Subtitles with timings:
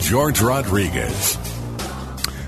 [0.00, 1.36] George Rodriguez.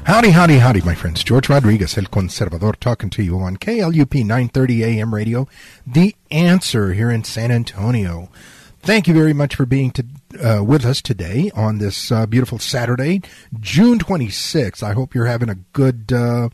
[0.05, 1.23] Howdy, howdy, howdy, my friends.
[1.23, 5.47] George Rodriguez, El Conservador, talking to you on KLUP 930 AM radio,
[5.87, 8.31] The Answer here in San Antonio.
[8.81, 10.05] Thank you very much for being to,
[10.43, 13.23] uh, with us today on this uh, beautiful Saturday,
[13.61, 14.83] June 26th.
[14.83, 16.13] I hope you're having a good.
[16.13, 16.49] Uh,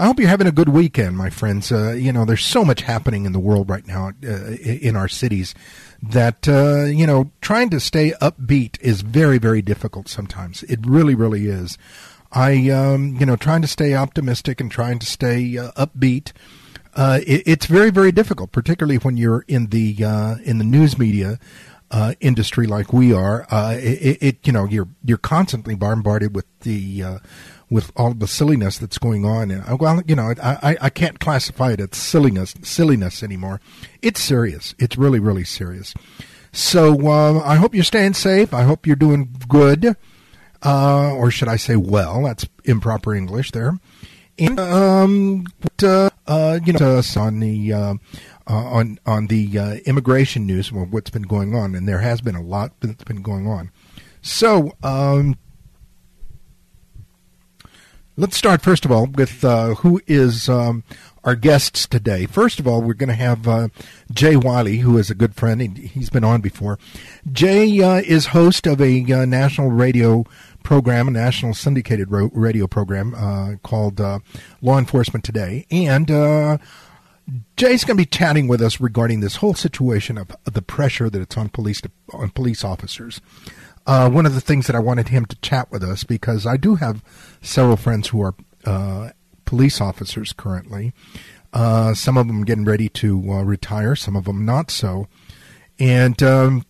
[0.00, 1.70] I hope you're having a good weekend, my friends.
[1.70, 5.08] Uh, you know, there's so much happening in the world right now uh, in our
[5.08, 5.54] cities
[6.02, 10.62] that uh, you know trying to stay upbeat is very, very difficult sometimes.
[10.62, 11.76] It really, really is.
[12.32, 16.32] I, um, you know, trying to stay optimistic and trying to stay upbeat.
[16.94, 20.98] Uh, it, it's very very difficult, particularly when you're in the uh, in the news
[20.98, 21.38] media
[21.90, 23.46] uh, industry like we are.
[23.50, 27.18] Uh, it, it, you know you're you're constantly bombarded with the uh,
[27.70, 29.50] with all the silliness that's going on.
[29.50, 33.60] Uh, well, you know, I, I can't classify it as silliness silliness anymore.
[34.02, 34.74] It's serious.
[34.78, 35.94] It's really really serious.
[36.52, 38.52] So I hope you're staying safe.
[38.52, 39.94] I hope you're doing good,
[40.64, 42.24] or should I say, well?
[42.24, 43.78] That's improper English there.
[44.40, 45.46] And um,
[45.82, 47.94] uh, uh, you know, on the uh,
[48.48, 52.20] uh, on on the uh, immigration news, well, what's been going on, and there has
[52.20, 53.70] been a lot that's been going on.
[54.22, 55.36] So, um,
[58.20, 60.84] let's start first of all with uh, who is um,
[61.24, 62.26] our guests today.
[62.26, 63.68] First of all, we're going to have uh,
[64.12, 65.60] Jay Wiley, who is a good friend.
[65.60, 66.78] He, has been on before.
[67.32, 70.24] Jay uh, is host of a uh, national radio
[70.62, 74.18] program, a national syndicated ro- radio program uh, called uh,
[74.60, 75.66] Law Enforcement Today.
[75.70, 76.08] And
[77.56, 81.22] Jay's going to be chatting with us regarding this whole situation of, the pressure that
[81.22, 81.80] it's on police
[82.12, 83.20] on police officers.
[83.86, 86.56] Uh, one of the things that I wanted him to chat with us because I
[86.56, 87.02] do have
[87.40, 89.10] several friends who are uh,
[89.44, 90.92] police officers currently.
[91.52, 95.08] Uh, some of them getting ready to retire, some of them not so.
[95.80, 96.64] And um,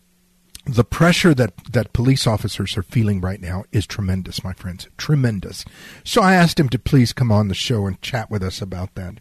[0.65, 4.89] the pressure that, that police officers are feeling right now is tremendous, my friends.
[4.97, 5.65] Tremendous.
[6.05, 8.95] So I asked him to please come on the show and chat with us about
[8.95, 9.15] that.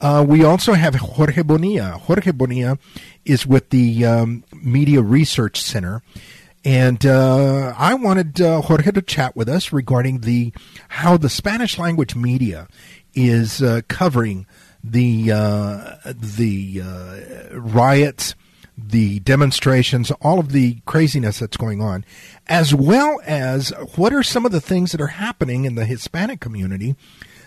[0.00, 1.98] Uh, we also have Jorge Bonilla.
[1.98, 2.78] Jorge Bonilla
[3.24, 6.02] is with the um, Media Research Center.
[6.68, 10.52] And uh, I wanted uh, Jorge to chat with us regarding the
[10.88, 12.68] how the Spanish language media
[13.14, 14.46] is uh, covering
[14.84, 18.34] the uh, the uh, riots
[18.76, 22.04] the demonstrations, all of the craziness that's going on,
[22.48, 26.38] as well as what are some of the things that are happening in the Hispanic
[26.38, 26.96] community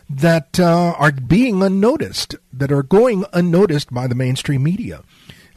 [0.09, 5.03] that uh, are being unnoticed, that are going unnoticed by the mainstream media.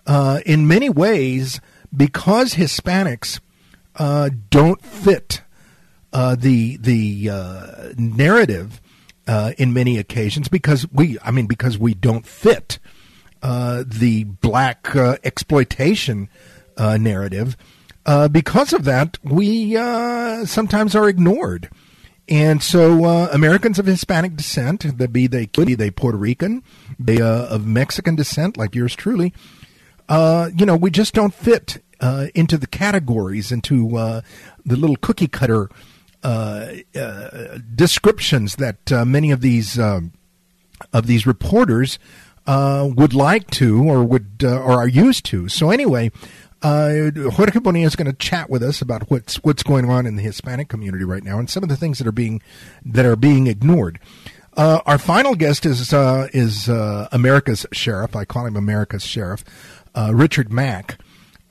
[0.07, 1.63] In many ways,
[1.97, 3.41] because Hispanics
[3.97, 5.43] uh, don't fit
[6.13, 8.81] uh, the the uh, narrative
[9.27, 12.79] uh, in many occasions, because we, I mean, because we don't fit
[13.43, 16.29] uh, the black uh, exploitation
[16.77, 17.57] uh, narrative.
[18.07, 21.71] Uh, because of that, we uh, sometimes are ignored.
[22.29, 26.63] And so Americans of Hispanic descent, that be they be they Puerto Rican,
[26.99, 29.35] they of Mexican descent, like yours truly,
[30.09, 31.83] you know, we just don't fit
[32.35, 35.69] into the categories, into the little cookie cutter
[37.75, 39.79] descriptions that many of these
[40.93, 41.99] of these reporters
[42.47, 45.49] uh, would like to or would uh, or are used to.
[45.49, 46.11] So anyway,
[46.63, 50.17] uh, Jorge Bonilla is going to chat with us about what's what's going on in
[50.17, 52.43] the Hispanic community right now and some of the things that are being
[52.85, 53.99] that are being ignored.
[54.57, 58.15] Uh, our final guest is uh, is uh, America's sheriff.
[58.15, 59.45] I call him America's sheriff,
[59.95, 60.99] uh, Richard Mack.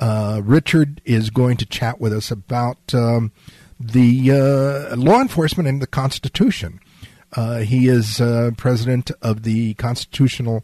[0.03, 3.31] Uh, Richard is going to chat with us about um,
[3.79, 6.81] the uh, law enforcement and the Constitution.
[7.31, 10.61] Uh, he is uh, president of the Constitutional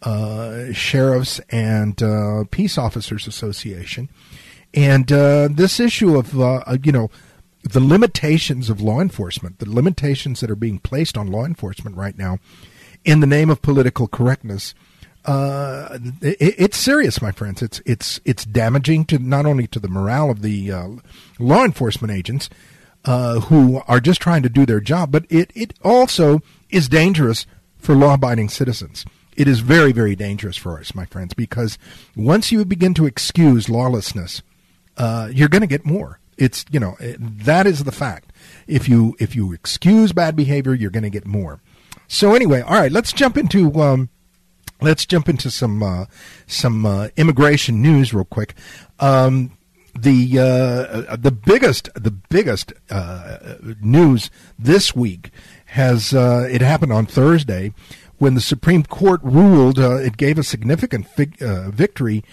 [0.00, 1.98] uh, Sheriffs and
[2.50, 4.08] Peace Officers Association.
[4.72, 6.32] And this issue of,
[6.82, 7.10] you know,
[7.64, 12.16] the limitations of law enforcement, the limitations that are being placed on law enforcement right
[12.16, 12.38] now
[13.04, 14.74] in the name of political correctness,
[15.28, 17.62] it, it's serious, my friends.
[17.62, 20.72] It's it's it's damaging to not only to the morale of the
[21.38, 22.48] law enforcement agents,
[23.04, 26.40] uh, who are just trying to do their job, but it, it also
[26.70, 27.46] is dangerous
[27.78, 29.04] for law abiding citizens.
[29.36, 31.78] It is very, very dangerous for us, my friends, because
[32.16, 34.42] once you begin to excuse lawlessness,
[34.96, 36.18] uh, you're going to get more.
[36.36, 38.32] It's, you know, that is the fact.
[38.66, 41.60] if you if you excuse bad behavior, you're going to get more.
[42.08, 44.08] So anyway, all right, let's jump into um,
[44.80, 46.06] let's jump into some uh,
[46.46, 48.54] some uh, immigration news real quick.
[49.00, 49.58] Um,
[49.94, 55.30] the uh, the biggest the biggest uh, news this week
[55.66, 57.72] has uh, it happened on Thursday
[58.18, 62.24] when the Supreme Court ruled uh, it gave a significant fig- uh, victory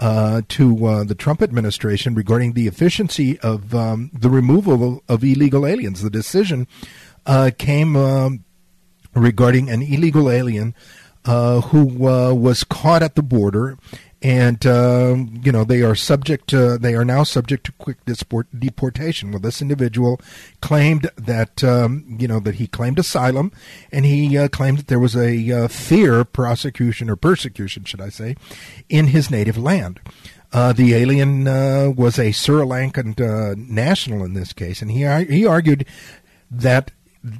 [0.00, 5.64] uh, to the Trump administration regarding the efficiency of um, the removal of, of, illegal
[5.64, 6.02] aliens.
[6.02, 6.66] The decision
[7.58, 8.44] came um,
[9.14, 10.74] regarding an illegal alien
[11.24, 13.78] who was caught at the border
[14.22, 19.32] and uh, you know they are subject to, they are now subject to quick deportation.
[19.32, 20.20] Well, this individual
[20.60, 23.52] claimed that um, you know that he claimed asylum,
[23.90, 28.10] and he uh, claimed that there was a uh, fear prosecution or persecution, should I
[28.10, 28.36] say,
[28.88, 30.00] in his native land.
[30.52, 35.02] Uh, the alien uh, was a Sri Lankan uh, national in this case, and he
[35.24, 35.84] he argued
[36.48, 36.92] that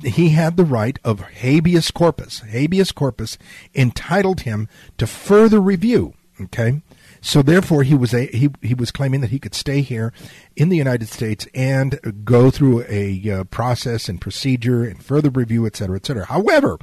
[0.02, 2.40] he had the right of habeas corpus.
[2.40, 3.38] Habeas corpus
[3.75, 4.69] entitled him
[4.99, 6.82] to further review Okay,
[7.20, 10.12] so therefore he was a he he was claiming that he could stay here
[10.56, 15.67] in the United States and go through a uh, process and procedure and further review,
[15.67, 16.25] et cetera, et cetera.
[16.25, 16.78] However,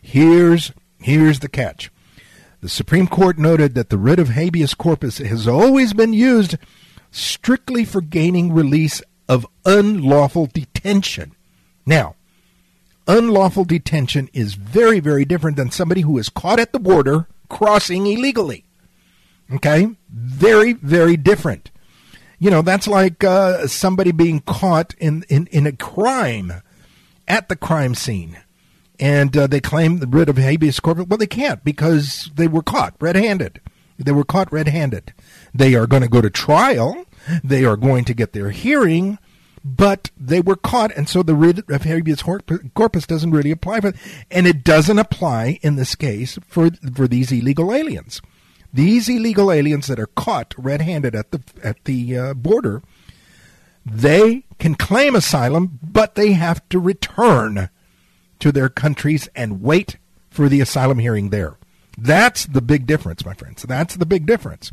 [0.00, 1.90] here's here's the catch.
[2.60, 6.56] The Supreme Court noted that the writ of habeas corpus has always been used
[7.10, 11.34] strictly for gaining release of unlawful detention.
[11.86, 12.16] Now,
[13.10, 18.06] unlawful detention is very, very different than somebody who is caught at the border crossing
[18.06, 18.64] illegally.
[19.52, 19.88] Okay?
[20.08, 21.70] Very, very different.
[22.38, 26.62] You know, that's like uh, somebody being caught in, in, in a crime
[27.28, 28.38] at the crime scene.
[28.98, 31.06] And uh, they claim the writ of habeas corpus.
[31.06, 33.60] Well, they can't because they were caught red handed.
[33.98, 35.12] They were caught red handed.
[35.54, 37.04] They are going to go to trial.
[37.42, 39.18] They are going to get their hearing,
[39.64, 43.92] but they were caught, and so the writ of habeas corpus doesn't really apply for,
[44.30, 48.22] and it doesn't apply in this case for for these illegal aliens.
[48.72, 52.82] These illegal aliens that are caught red-handed at the at the uh, border,
[53.84, 57.68] they can claim asylum, but they have to return
[58.38, 59.96] to their countries and wait
[60.30, 61.56] for the asylum hearing there.
[61.98, 63.62] That's the big difference, my friends.
[63.64, 64.70] That's the big difference.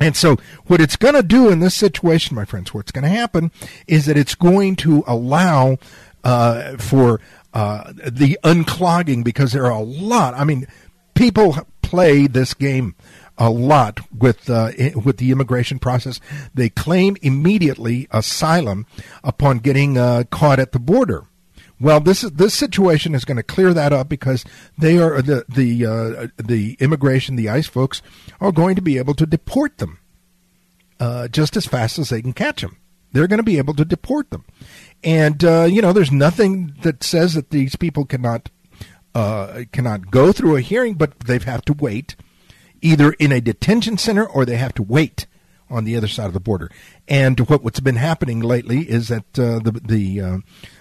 [0.00, 0.36] And so,
[0.66, 3.50] what it's going to do in this situation, my friends, what's going to happen
[3.86, 5.78] is that it's going to allow
[6.24, 7.20] uh, for
[7.54, 10.34] uh, the unclogging because there are a lot.
[10.34, 10.66] I mean,
[11.14, 12.94] people play this game
[13.38, 14.70] a lot with uh,
[15.04, 16.20] with the immigration process.
[16.54, 18.86] They claim immediately asylum
[19.22, 21.24] upon getting uh, caught at the border.
[21.80, 24.44] Well, this is, this situation is going to clear that up because
[24.76, 28.02] they are the the uh, the immigration, the ICE folks
[28.40, 30.00] are going to be able to deport them
[30.98, 32.76] uh, just as fast as they can catch them.
[33.12, 34.44] They're going to be able to deport them,
[35.04, 38.50] and uh, you know, there's nothing that says that these people cannot
[39.14, 42.16] uh, cannot go through a hearing, but they have to wait
[42.80, 45.26] either in a detention center or they have to wait
[45.70, 46.70] on the other side of the border.
[47.06, 50.38] And what, what's been happening lately is that uh, the the uh,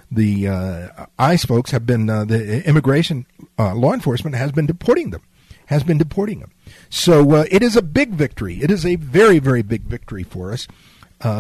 [0.10, 3.26] the uh, ICE folks have been the immigration
[3.58, 5.22] law enforcement has been deporting them,
[5.68, 6.52] has been deporting them.
[6.90, 8.62] So it is a big victory.
[8.62, 10.68] It is a very very big victory for us,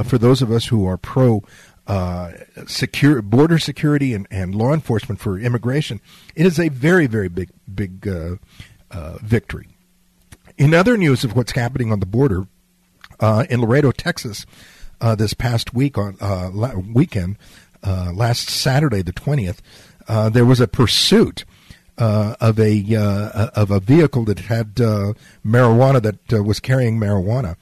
[0.05, 1.43] for those of us who are pro
[1.87, 2.31] uh,
[2.65, 6.01] secure border security and, and law enforcement for immigration,
[6.35, 8.35] it is a very, very big, big uh,
[8.91, 9.69] uh, victory.
[10.57, 12.45] In other news of what's happening on the border,
[13.19, 14.45] uh, in Laredo, Texas,
[15.01, 17.37] uh, this past week on uh, la- weekend,
[17.83, 19.61] last Saturday the twentieth,
[20.07, 21.45] there was a pursuit.
[21.99, 22.95] of a
[23.55, 27.55] of a vehicle that had marijuana that was carrying marijuana.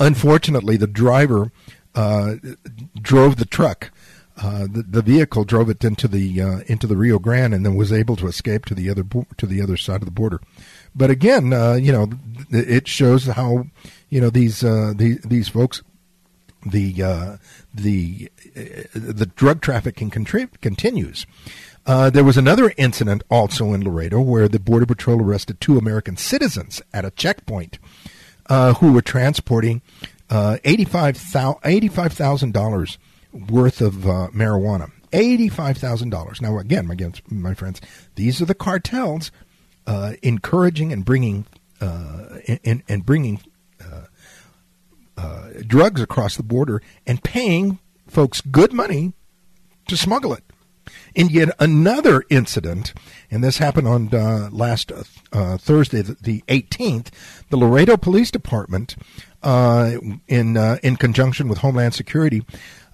[0.00, 1.52] unfortunately, the driver
[1.96, 2.36] uh,
[3.00, 3.90] drove the truck.
[4.36, 7.74] Uh, the, the, vehicle drove it into the uh, into the Rio Grande and then
[7.74, 9.02] was able to escape to the other
[9.38, 10.42] to the other side of the border.
[10.96, 12.08] But again, uh, you know,
[12.50, 13.66] it shows how
[14.08, 15.82] you know these uh, these, these folks
[16.64, 17.36] the uh,
[17.74, 18.30] the
[18.94, 21.26] the drug trafficking continues.
[21.86, 26.82] there was another incident also in Laredo where the Border Patrol arrested two American citizens
[26.92, 27.78] at a checkpoint
[28.48, 29.82] who were transporting
[30.30, 32.98] uh, $85,000
[33.50, 34.92] worth of uh, marijuana.
[35.12, 36.40] $85,000.
[36.40, 36.96] Now, again, my,
[37.30, 37.80] my friends,
[38.16, 39.30] these are the cartels
[39.86, 41.46] uh, encouraging and bringing
[41.80, 43.40] uh, and, and bringing
[43.84, 44.06] uh,
[45.18, 49.12] uh, drugs across the border and paying folks good money
[49.88, 50.42] to smuggle it.
[51.14, 52.94] In yet another incident,
[53.30, 54.92] and this happened on uh, last
[55.32, 57.08] uh, Thursday, the, the, 18th,
[57.50, 58.96] the Laredo Police Department
[59.42, 62.44] in in conjunction with Homeland Security,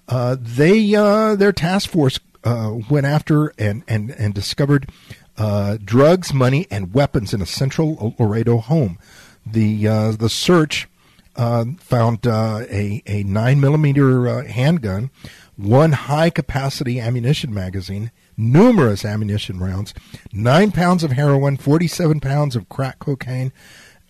[0.07, 0.91] they
[1.35, 4.89] their task force went after and and and discovered
[5.37, 8.97] uh, drugs, money, and weapons in a central Laredo home.
[9.45, 10.87] The uh, the search
[11.35, 15.09] uh, found a a nine millimeter handgun,
[15.55, 19.93] one high capacity ammunition magazine, numerous ammunition rounds,
[20.31, 23.51] nine pounds of heroin, forty seven pounds of crack cocaine.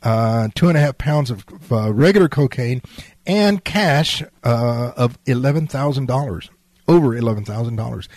[0.03, 2.81] two and a half pounds of regular cocaine
[3.25, 6.49] and cash of eleven thousand dollars,
[6.87, 8.09] over eleven thousand dollars.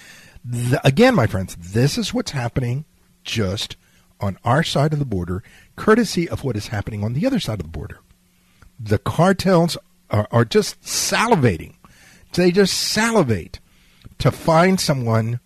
[0.84, 2.84] Again, my friends, this is what's happening
[3.26, 3.76] just
[4.20, 5.42] on our side of the border,
[5.76, 7.98] courtesy of what is happening on the other side of the border.
[8.80, 9.76] The cartels
[10.10, 11.74] are, are just salivating.
[12.32, 13.60] They just salivate
[14.18, 15.40] to find someone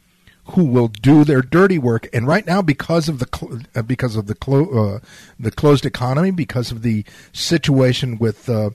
[0.52, 2.08] who will do their dirty work.
[2.12, 5.00] And right now, because of the uh, because of the clo- uh,
[5.38, 8.70] the closed economy, because of the situation with uh,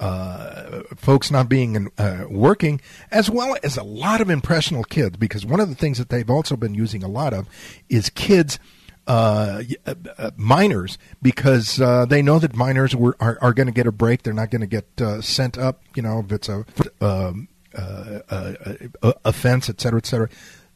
[0.00, 2.80] uh, folks not being uh, working,
[3.10, 5.16] as well as a lot of impressionable kids.
[5.16, 7.46] Because one of the things that they've also been using a lot of
[7.88, 8.58] is kids.
[9.06, 13.72] Uh, uh, uh minors because uh, they know that minors were, are, are going to
[13.72, 14.22] get a break.
[14.22, 15.82] They're not going to get sent up.
[15.96, 16.64] You know, if it's a
[17.00, 17.48] um,
[19.24, 20.28] offense, et cetera, et cetera.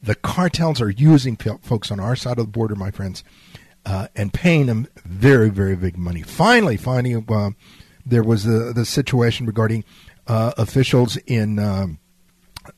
[0.03, 3.23] The cartels are using folks on our side of the border, my friends,
[3.85, 6.23] and paying them very, very big money.
[6.23, 7.13] Finally, finding
[8.07, 9.85] there was the the situation regarding
[10.27, 11.99] uh, officials in um,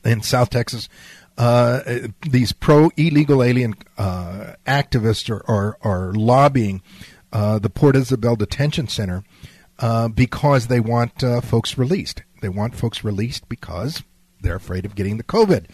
[0.03, 0.89] in South Texas.
[1.37, 1.81] Uh,
[2.27, 6.81] these pro illegal alien uh, activists are, are, are lobbying
[7.31, 9.23] uh, the Port Isabel Detention Center
[9.77, 12.23] uh, because they want uh, folks released.
[12.41, 14.03] They want folks released because
[14.41, 15.67] they're afraid of getting the COVID.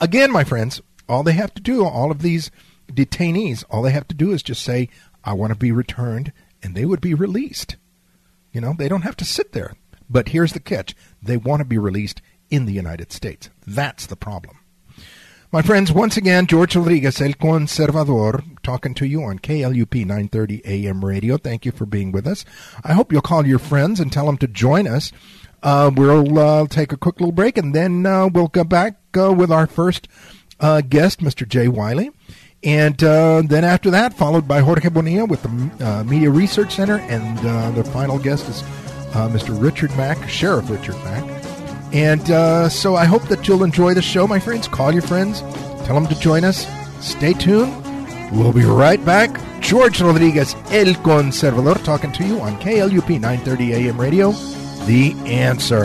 [0.00, 2.50] Again, my friends, all they have to do, all of these
[2.90, 4.88] detainees, all they have to do is just say,
[5.24, 7.76] I want to be returned, and they would be released.
[8.56, 9.74] You know, they don't have to sit there.
[10.08, 13.50] But here's the catch they want to be released in the United States.
[13.66, 14.60] That's the problem.
[15.52, 21.04] My friends, once again, George Rodriguez, El Conservador, talking to you on KLUP 930 AM
[21.04, 21.36] radio.
[21.36, 22.46] Thank you for being with us.
[22.82, 25.12] I hope you'll call your friends and tell them to join us.
[25.62, 29.34] Uh, we'll uh, take a quick little break and then uh, we'll go back uh,
[29.34, 30.08] with our first
[30.60, 31.46] uh, guest, Mr.
[31.46, 32.10] Jay Wiley.
[32.66, 36.96] And uh, then after that, followed by Jorge Bonilla with the uh, Media Research Center.
[36.96, 38.62] And uh, the final guest is
[39.14, 39.60] uh, Mr.
[39.62, 41.24] Richard Mack, Sheriff Richard Mack.
[41.94, 44.66] And uh, so I hope that you'll enjoy the show, my friends.
[44.66, 45.42] Call your friends,
[45.86, 46.66] tell them to join us.
[47.00, 47.72] Stay tuned.
[48.32, 49.40] We'll be right back.
[49.60, 54.32] George Rodriguez, El Conservador, talking to you on KLUP 930 AM radio.
[54.86, 55.84] The answer.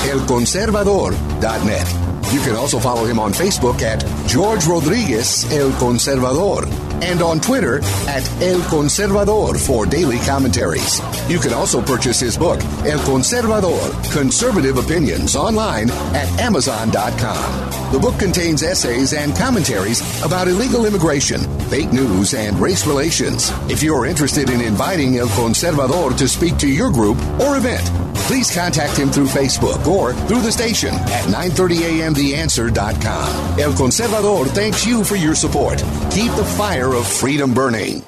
[0.00, 2.08] elconservador.net.
[2.32, 6.66] You can also follow him on Facebook at George Rodriguez El Conservador
[7.02, 11.00] and on Twitter at El Conservador for daily commentaries.
[11.30, 17.92] You can also purchase his book, El Conservador Conservative Opinions, online at Amazon.com.
[17.92, 21.40] The book contains essays and commentaries about illegal immigration,
[21.70, 23.50] fake news, and race relations.
[23.70, 27.90] If you're interested in inviting El Conservador to speak to your group or event,
[28.28, 33.58] please contact him through Facebook or through the station at 930amtheanswer.com.
[33.58, 35.78] El Conservador thanks you for your support.
[36.12, 38.02] Keep the fire of freedom burning.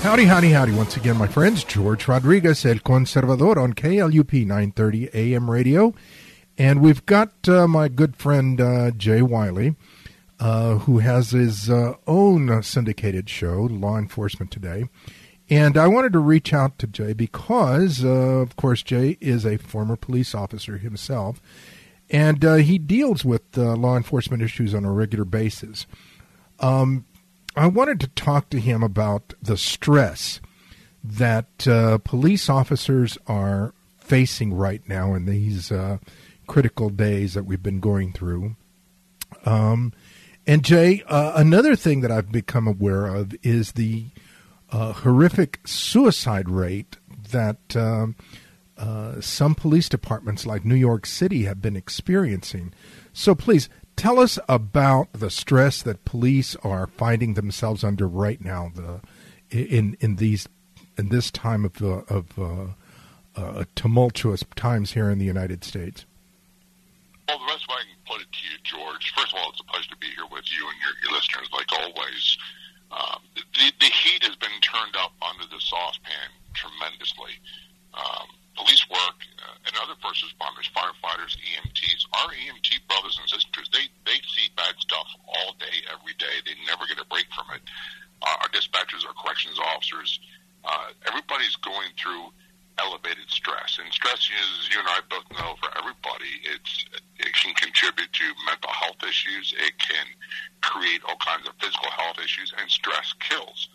[0.00, 0.70] Howdy, howdy, howdy.
[0.70, 5.92] Once again, my friends, George Rodriguez, El Conservador on KLUP 930 AM radio.
[6.56, 9.74] And we've got uh, my good friend uh, Jay Wiley
[10.38, 14.84] uh, who has his uh, own syndicated show, Law Enforcement Today.
[15.48, 19.56] And I wanted to reach out to Jay because, uh, of course, Jay is a
[19.58, 21.40] former police officer himself,
[22.10, 25.86] and uh, he deals with uh, law enforcement issues on a regular basis.
[26.60, 27.06] Um,
[27.56, 30.40] I wanted to talk to him about the stress
[31.02, 31.58] that
[32.04, 35.72] police officers are facing right now in these
[36.46, 38.56] critical days that we've been going through.
[39.44, 39.92] Um,
[40.46, 44.06] and Jay, uh, another thing that I've become aware of is the
[44.70, 46.96] uh, horrific suicide rate
[47.30, 48.16] that um,
[48.78, 52.72] uh, some police departments, like New York City, have been experiencing.
[53.12, 58.70] So please tell us about the stress that police are finding themselves under right now.
[58.74, 59.00] The
[59.50, 60.48] in in these
[60.98, 62.66] in this time of uh, of uh,
[63.36, 66.04] uh, tumultuous times here in the United States.
[67.28, 69.60] Well, the best way I can put it to you, George, first of all, it's
[69.60, 72.38] a pleasure to be here with you and your, your listeners, like always.
[72.90, 77.38] Um, the, the heat has been turned up under the saucepan tremendously.
[77.94, 83.68] Um, police work uh, and other first responders, firefighters, EMTs, our EMT brothers and sisters,
[83.72, 86.40] they they see bad stuff all day, every day.
[86.44, 87.62] They never get a break from it.
[88.22, 90.20] Uh, our dispatchers, our corrections officers,
[90.64, 92.32] uh, everybody's going through
[92.78, 93.78] elevated stress.
[93.82, 96.84] And stress, as you and I both know, for everybody, it's
[97.18, 99.54] it can contribute to mental health issues.
[99.56, 100.06] It can
[100.60, 103.68] create all kinds of physical health issues, and stress kills.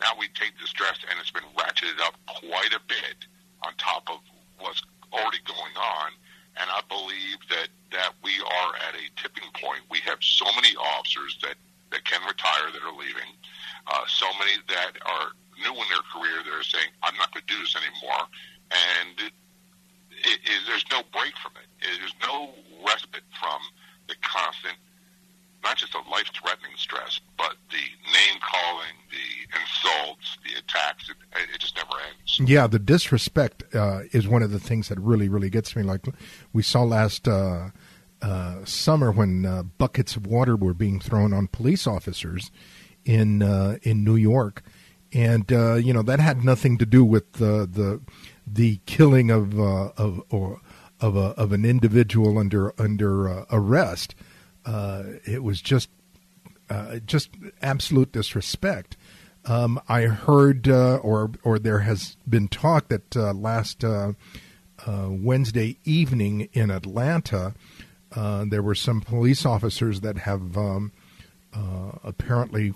[0.00, 3.24] Now we take the stress, and it's been ratcheted up quite a bit
[3.64, 4.20] on top of
[4.58, 4.82] what's
[5.12, 6.12] already going on.
[6.56, 9.84] And I believe that, that we are at a tipping point.
[9.90, 11.56] We have so many officers that,
[11.92, 13.36] that can retire that are leaving,
[13.86, 17.44] uh, so many that are new in their career that are saying, I'm not going
[17.46, 18.24] to do this anymore.
[18.70, 19.32] And it,
[20.10, 21.68] it, it, there's no break from it.
[21.80, 22.50] There's no
[22.84, 23.60] respite from
[24.08, 24.76] the constant
[25.66, 31.10] not just a life threatening stress, but the name calling, the insults, the attacks.
[31.10, 31.16] It,
[31.52, 32.48] it, just never ends.
[32.48, 35.82] Yeah, the disrespect uh, is one of the things that really, really gets me.
[35.82, 36.06] Like
[36.52, 37.70] we saw last uh,
[38.22, 42.52] uh, summer when uh, buckets of water were being thrown on police officers
[43.04, 44.62] in uh, in New York.
[45.16, 48.00] And uh, you know that had nothing to do with the the,
[48.46, 50.60] the killing of of or
[51.00, 54.14] of a, of an individual under under arrest
[54.66, 55.88] uh, it was just
[56.68, 57.30] uh, just
[57.62, 58.96] absolute disrespect.
[59.44, 64.12] Um, I heard, uh, or or there has been talk that uh, last uh,
[64.84, 67.54] uh, Wednesday evening in Atlanta,
[68.10, 70.92] there were some police officers that have um,
[72.02, 72.74] apparently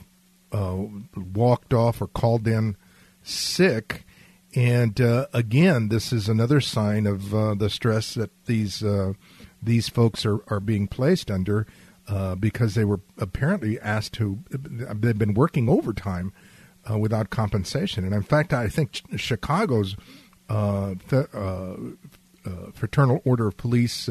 [0.52, 2.76] walked off or called in
[3.22, 4.04] sick.
[4.54, 4.98] And
[5.32, 8.82] again, this is another sign of the stress that these
[9.62, 11.66] these folks are, are being placed under
[12.08, 16.32] uh, because they were apparently asked to, they've been working overtime
[16.90, 18.04] uh, without compensation.
[18.04, 19.96] And in fact, I think Chicago's
[20.48, 21.76] uh, uh, uh,
[22.72, 24.08] Fraternal Order of Police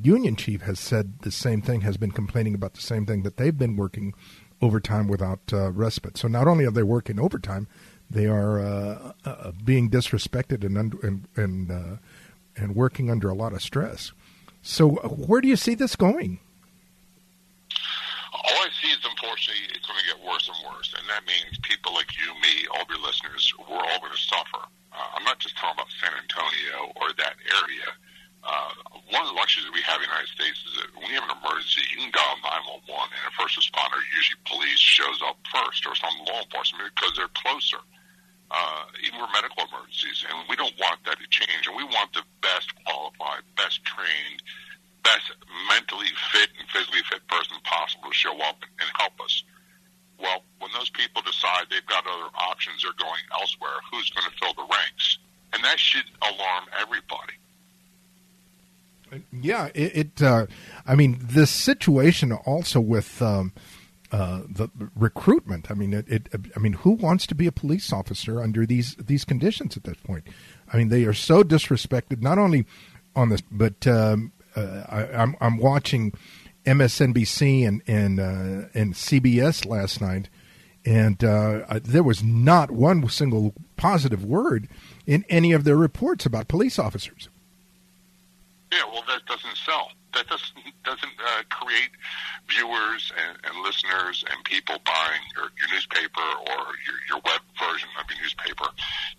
[0.00, 3.36] union chief has said the same thing, has been complaining about the same thing, that
[3.36, 4.14] they've been working
[4.62, 6.16] overtime without uh, respite.
[6.16, 7.66] So not only are they working overtime,
[8.08, 11.98] they are uh, uh, being disrespected and, and, and
[12.56, 14.12] and working under a lot of stress.
[14.62, 14.90] So,
[15.26, 16.38] where do you see this going?
[18.32, 21.58] All I see is, unfortunately, it's going to get worse and worse, and that means
[21.62, 24.62] people like you, me, all your listeners, we're all going to suffer.
[24.92, 27.88] Uh, I'm not just talking about San Antonio or that area.
[28.42, 28.74] Uh,
[29.14, 31.16] one of the luxuries that we have in the United States is that when you
[31.18, 35.38] have an emergency, you can dial 911, and a first responder, usually police, shows up
[35.46, 37.78] first, or some law enforcement because they're closer
[38.52, 40.24] uh, even for medical emergencies.
[40.28, 41.64] And we don't want that to change.
[41.66, 44.44] And we want the best qualified, best trained,
[45.02, 45.32] best
[45.72, 49.42] mentally fit and physically fit person possible to show up and help us.
[50.20, 54.36] Well, when those people decide they've got other options, they're going elsewhere, who's going to
[54.38, 55.18] fill the ranks?
[55.52, 57.41] And that should alarm everybody.
[59.32, 59.96] Yeah, it.
[59.96, 60.46] it uh,
[60.86, 63.52] I mean, this situation also with um,
[64.10, 65.70] uh, the recruitment.
[65.70, 68.94] I mean, it, it, I mean, who wants to be a police officer under these
[68.96, 70.26] these conditions at this point?
[70.72, 72.20] I mean, they are so disrespected.
[72.20, 72.66] Not only
[73.14, 76.12] on this, but um, uh, I, am I'm, I'm watching
[76.64, 80.28] MSNBC and and uh, and CBS last night,
[80.84, 84.68] and uh, there was not one single positive word
[85.06, 87.28] in any of their reports about police officers.
[88.72, 89.92] Yeah, well, that doesn't sell.
[90.16, 91.92] That doesn't doesn't uh, create
[92.48, 97.92] viewers and, and listeners and people buying your, your newspaper or your, your web version
[98.00, 98.64] of your newspaper.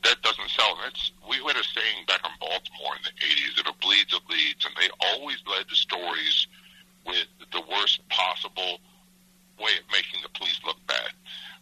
[0.09, 0.73] That doesn't sell.
[0.81, 4.25] That's we had a saying back in Baltimore in the '80s: "If it bleeds, it
[4.25, 6.49] leads," and they always led the stories
[7.05, 8.81] with the worst possible
[9.61, 11.13] way of making the police look bad.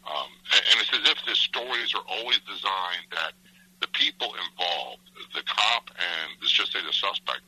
[0.08, 3.36] Um, and, and it's as if the stories are always designed that
[3.84, 5.04] the people involved,
[5.36, 7.44] the cop and let's just say the suspect,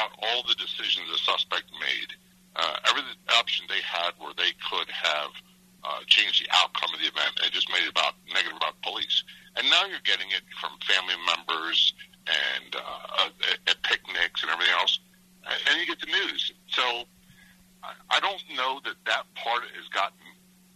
[0.00, 2.10] out all the decisions the suspect made
[2.56, 3.02] uh, every
[3.38, 5.30] option they had where they could have
[5.84, 9.24] uh, changed the outcome of the event and just made it about negative about police.
[9.56, 11.94] And now you're getting it from family members
[12.26, 15.00] and uh, at, at picnics and everything else,
[15.68, 16.52] and you get the news.
[16.68, 17.04] So
[17.82, 20.18] I don't know that that part has gotten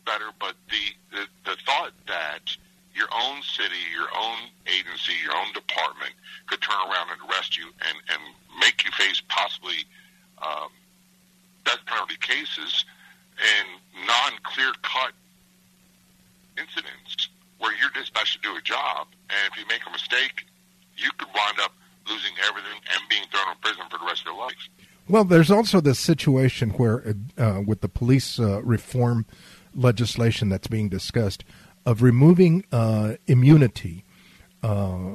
[0.07, 2.57] better, but the, the the thought that
[2.95, 6.13] your own city, your own agency, your own department
[6.47, 8.21] could turn around and arrest you and and
[8.61, 9.85] make you face possibly
[10.39, 10.71] um,
[11.65, 12.85] death penalty cases
[13.39, 15.13] and non-clear cut
[16.57, 17.29] incidents
[17.59, 20.45] where you're dispatched to do a job, and if you make a mistake,
[20.97, 21.73] you could wind up
[22.09, 24.69] losing everything and being thrown in prison for the rest of your life.
[25.09, 29.27] Well, there's also this situation where, uh, with the police uh, reform
[29.75, 31.45] legislation that's being discussed,
[31.87, 34.05] of removing uh, immunity
[34.63, 35.15] uh,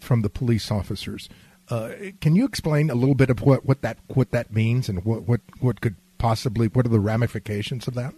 [0.00, 1.28] from the police officers.
[1.68, 5.04] Uh, can you explain a little bit of what, what that what that means and
[5.04, 8.14] what, what, what could possibly what are the ramifications of that?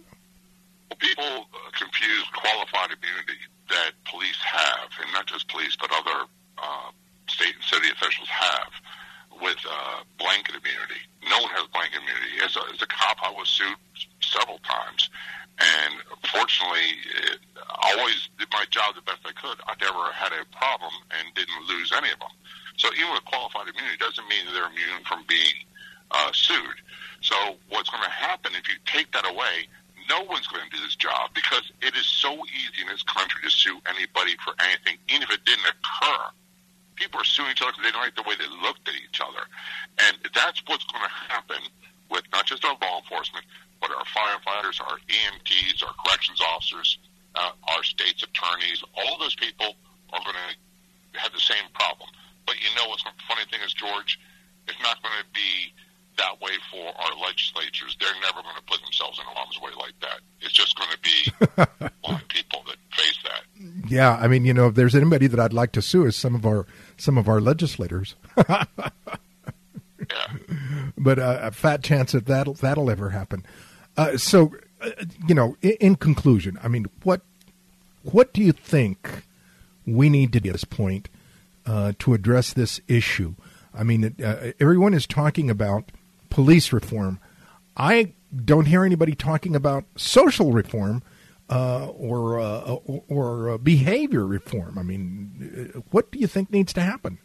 [0.99, 6.91] People confuse qualified immunity that police have, and not just police, but other uh,
[7.27, 8.71] state and city officials have,
[9.41, 11.01] with uh, blanket immunity.
[11.29, 12.43] No one has blanket immunity.
[12.43, 13.77] As a, as a cop, I was sued
[14.21, 15.09] several times,
[15.61, 15.93] and
[16.31, 16.89] fortunately,
[17.29, 19.61] it, I always did my job the best I could.
[19.67, 22.33] I never had a problem and didn't lose any of them.
[22.77, 25.53] So even with qualified immunity doesn't mean they're immune from being
[26.09, 26.81] uh, sued.
[27.21, 27.35] So
[27.69, 29.69] what's going to happen if you take that away?
[30.09, 33.41] No one's going to do this job because it is so easy in this country
[33.43, 36.23] to sue anybody for anything, even if it didn't occur.
[36.95, 39.21] People are suing each other because they don't like the way they looked at each
[39.21, 39.45] other,
[40.05, 41.61] and that's what's going to happen
[42.09, 43.45] with not just our law enforcement,
[43.81, 46.99] but our firefighters, our EMTs, our corrections officers,
[47.35, 48.83] uh, our state's attorneys.
[48.95, 49.75] All those people
[50.13, 52.09] are going to have the same problem.
[52.45, 54.19] But you know what's the funny thing is, George,
[54.67, 55.73] it's not going to be
[56.17, 57.97] that way for our legislatures.
[57.99, 60.19] They're never going to put themselves in harm's way like that.
[60.41, 61.31] It's just going to be
[62.03, 63.41] blind people that face that.
[63.89, 66.35] Yeah, I mean, you know, if there's anybody that I'd like to sue, is some
[66.35, 66.65] of our
[66.97, 68.15] some of our legislators.
[68.49, 68.65] yeah.
[70.97, 73.45] But uh, a fat chance that that'll that'll ever happen.
[74.01, 74.89] Uh, so, uh,
[75.27, 77.21] you know, in, in conclusion, I mean, what
[78.03, 79.23] what do you think
[79.85, 81.09] we need to do at this point?
[81.65, 83.35] uh, to address this issue.
[83.73, 85.91] I mean, uh, everyone is talking about
[86.29, 87.19] police reform.
[87.77, 88.13] I
[88.45, 91.03] don't hear anybody talking about social reform
[91.49, 94.77] uh, or or, or behavior reform.
[94.77, 97.17] I mean, what do you think needs to happen?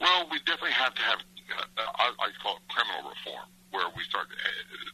[0.00, 1.18] Well, we definitely have to have,
[1.78, 4.30] I, I call it criminal reform, where we start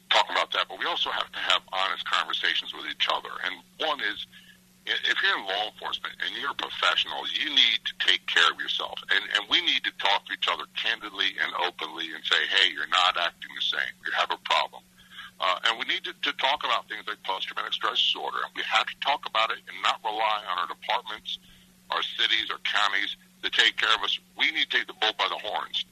[0.08, 0.66] talking about that.
[0.72, 3.30] But we also have to have honest conversations with each other.
[3.44, 4.24] And one is
[4.88, 8.56] if you're in law enforcement and you're a professional, you need to take care of
[8.56, 8.96] yourself.
[9.12, 12.72] And, and we need to talk to each other candidly and openly and say, hey,
[12.72, 13.92] you're not acting the same.
[14.02, 14.82] You have a problem.
[15.40, 18.40] Uh, and we need to, to talk about things like post-traumatic stress disorder.
[18.44, 21.38] And we have to talk about it and not rely on our departments,
[21.92, 24.18] our cities, our counties to take care of us.
[24.36, 25.84] We need to take the bull by the horns.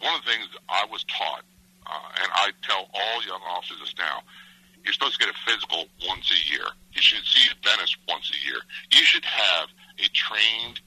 [0.00, 1.44] One of the things I was taught,
[1.86, 4.22] uh, and I tell all young officers now,
[4.84, 6.68] you're supposed to get a physical once a year.
[6.92, 8.60] You should see a dentist once a year.
[8.92, 9.68] You should have
[9.98, 10.80] a trained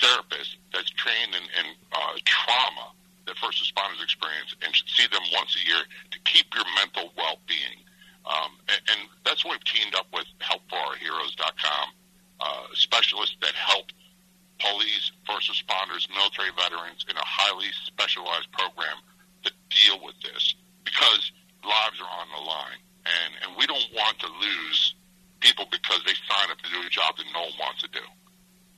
[0.00, 2.94] therapist that's trained in, in uh, trauma
[3.26, 7.12] that first responders experience and should see them once a year to keep your mental
[7.16, 7.82] well-being.
[8.24, 11.86] Um, and, and that's why we've teamed up with HelpForOurHeroes.com,
[12.40, 13.90] uh, specialists that help
[14.60, 18.96] police, first responders, military veterans in a highly specialized program
[19.84, 24.26] deal with this because lives are on the line and and we don't want to
[24.26, 24.94] lose
[25.40, 28.00] people because they sign up to do a job that no one wants to do.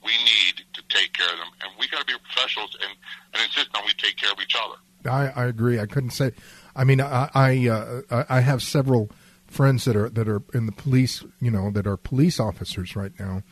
[0.05, 2.92] We need to take care of them, and we got to be professionals and,
[3.35, 4.77] and insist on we take care of each other.
[5.11, 5.81] I, I agree.
[5.81, 6.33] I couldn't say.
[6.75, 9.11] I mean, I I, uh, I have several
[9.47, 13.12] friends that are that are in the police, you know, that are police officers right
[13.19, 13.42] now,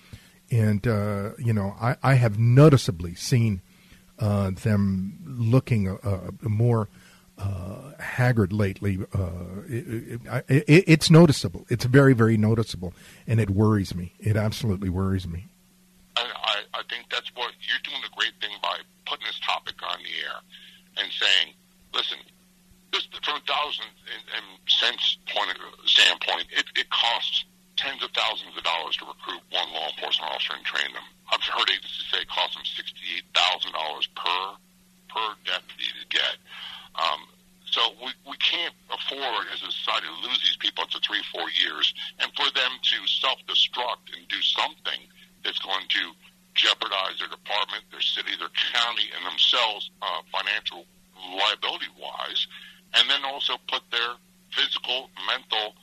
[0.50, 3.62] and uh, you know, I, I have noticeably seen
[4.18, 6.88] uh, them looking uh, more
[7.38, 8.98] uh, haggard lately.
[9.12, 11.66] Uh, it, it, it, it's noticeable.
[11.68, 12.94] It's very, very noticeable,
[13.26, 14.12] and it worries me.
[14.20, 15.46] It absolutely worries me.
[16.16, 19.98] I, I, think that's what you're doing a great thing by putting this topic on
[19.98, 20.38] the air
[20.96, 21.54] and saying,
[21.92, 22.18] listen,
[22.92, 27.44] this, from a dollars and, and cents point of, standpoint, it, it costs
[27.76, 31.02] tens of thousands of dollars to recruit one law enforcement officer and train them.
[31.32, 34.38] I've heard agencies say it costs them sixty-eight thousand dollars per
[35.10, 36.38] per deputy to get.
[36.94, 37.26] Um,
[37.66, 41.50] so we, we can't afford as a society to lose these people after three, four
[41.58, 45.00] years and for them to self-destruct and do something
[45.42, 46.14] that's going to
[46.54, 50.86] jeopardize their department, their city, their county, and themselves uh, financial
[51.18, 52.46] liability-wise,
[52.94, 54.14] and then also put their
[54.54, 55.74] physical, mental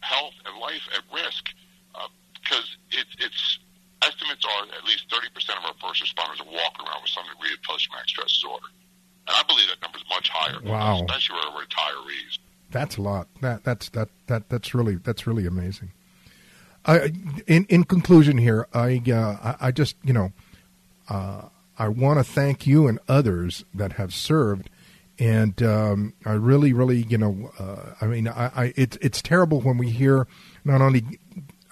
[0.00, 1.50] health and life at risk
[1.94, 2.06] uh,
[2.38, 3.58] because it, it's
[4.02, 5.26] estimates are at least 30%
[5.58, 8.66] of our first responders are walking around with some degree of post-traumatic stress disorder.
[9.26, 10.60] And I believe that number is much higher.
[10.62, 11.04] Wow.
[11.04, 12.38] Especially for retirees.
[12.70, 13.28] That's a lot.
[13.40, 15.92] That that's that that that's really that's really amazing.
[16.84, 17.12] I,
[17.46, 20.32] in in conclusion here, I uh, I, I just you know
[21.08, 21.42] uh,
[21.78, 24.70] I want to thank you and others that have served,
[25.18, 29.60] and um, I really really you know uh, I mean I, I it's it's terrible
[29.60, 30.26] when we hear
[30.64, 31.04] not only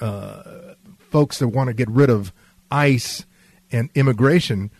[0.00, 2.32] uh, folks that want to get rid of
[2.70, 3.24] ICE
[3.72, 4.70] and immigration,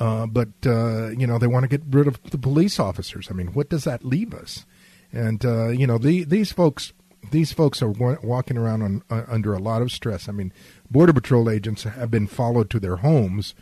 [0.00, 3.28] uh, but uh, you know they want to get rid of the police officers.
[3.30, 4.64] I mean, what does that leave us?
[5.12, 6.92] And uh, you know the, these folks
[7.30, 10.28] these folks are wa- walking around on, uh, under a lot of stress.
[10.28, 10.52] I mean,
[10.90, 13.54] border patrol agents have been followed to their homes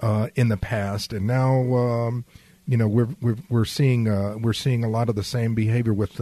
[0.00, 2.24] uh, in the past, and now um,
[2.66, 5.94] you know we're we're, we're seeing uh, we're seeing a lot of the same behavior
[5.94, 6.20] with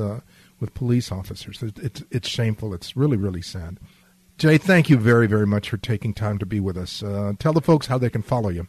[0.61, 1.63] with police officers.
[1.63, 2.75] It's, it's it's shameful.
[2.75, 3.79] It's really really sad.
[4.37, 7.03] Jay, thank you very very much for taking time to be with us.
[7.39, 8.69] Tell the folks how they can follow you.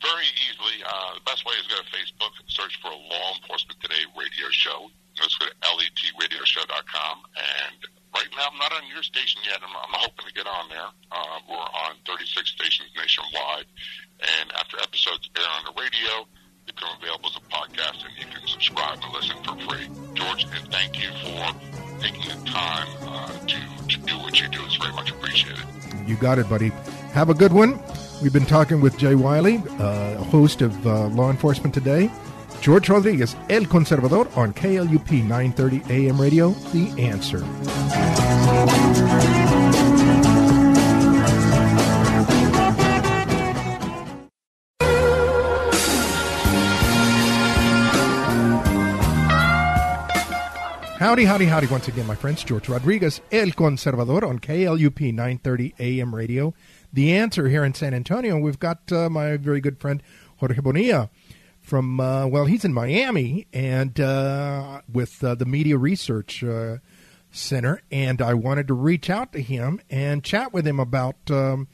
[0.00, 0.80] Very easily.
[0.80, 4.88] Uh, the best way is go to Facebook, search for Law Enforcement Today Radio Show.
[5.20, 7.16] Let's go to letradioshow.com.
[7.36, 7.76] And
[8.16, 9.60] right now, I'm not on your station yet.
[9.60, 10.88] I'm, I'm hoping to get on there.
[11.12, 13.68] Uh, we're on 36 stations nationwide.
[14.40, 16.24] And after episodes air on the radio,
[16.64, 19.88] become available as a podcast, and you can subscribe and listen for free.
[20.14, 21.52] George, and thank you for
[22.00, 23.58] taking the time uh, to,
[23.88, 24.64] to do what you do.
[24.64, 25.64] It's very much appreciated.
[26.06, 26.68] You got it, buddy.
[27.12, 27.80] Have a good one.
[28.22, 32.10] We've been talking with Jay Wiley, uh, host of uh, Law Enforcement Today.
[32.60, 37.40] George Rodriguez, El Conservador, on KLUP 930 AM radio, The Answer.
[51.00, 52.44] Howdy, howdy, howdy once again, my friends.
[52.44, 56.52] George Rodriguez, El Conservador on KLUP 930 AM radio.
[56.92, 58.38] The answer here in San Antonio.
[58.38, 60.02] We've got uh, my very good friend
[60.38, 61.08] Jorge Bonilla
[61.60, 66.78] from, uh, well, he's in Miami and uh, with uh, the Media Research uh,
[67.30, 67.80] Center.
[67.92, 71.68] And I wanted to reach out to him and chat with him about um,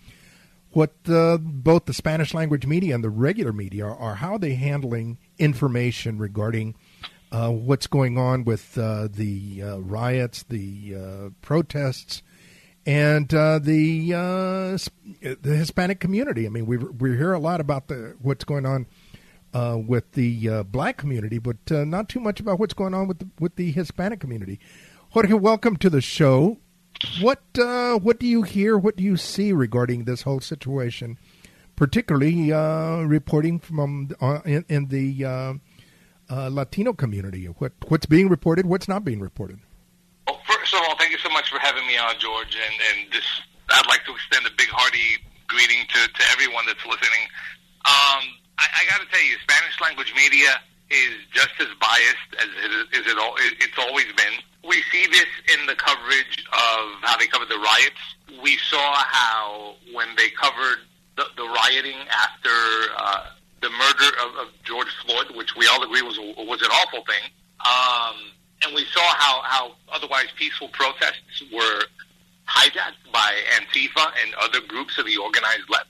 [0.71, 5.17] what uh, both the Spanish language media and the regular media are, how they handling
[5.39, 6.75] information regarding
[7.31, 12.23] what's going on with the riots, the protests,
[12.87, 14.79] and uh, the uh,
[15.21, 16.47] the Hispanic community.
[16.47, 18.87] I mean, we we hear a lot about the what's going on
[19.53, 23.19] uh, with the uh, black community, but not too much about what's going on with
[23.19, 24.61] the, with the Hispanic community.
[25.11, 26.59] Jorge, welcome to the show.
[27.21, 28.79] What what do you hear?
[28.79, 31.19] What do you see regarding this whole situation?
[31.75, 32.53] Particularly
[33.05, 34.11] reporting from
[34.47, 35.55] in, in the uh,
[36.31, 37.47] Latino community?
[37.47, 38.65] What what's being reported?
[38.65, 39.59] What's not being reported?
[40.67, 42.59] First of all, thank you so much for having me on, George.
[42.59, 43.23] And and this,
[43.71, 47.23] I'd like to extend a big hearty greeting to to everyone that's listening.
[47.87, 50.59] Um, I, I got to tell you, Spanish language media
[50.91, 54.43] is just as biased as it is, it, it's always been.
[54.67, 58.03] We see this in the coverage of how they covered the riots.
[58.43, 60.83] We saw how when they covered
[61.15, 62.59] the, the rioting after
[62.99, 67.07] uh, the murder of, of George Floyd, which we all agree was was an awful
[67.07, 67.23] thing.
[67.63, 71.83] Um, and we saw how, how otherwise peaceful protests were
[72.49, 75.89] hijacked by Antifa and other groups of the organized left.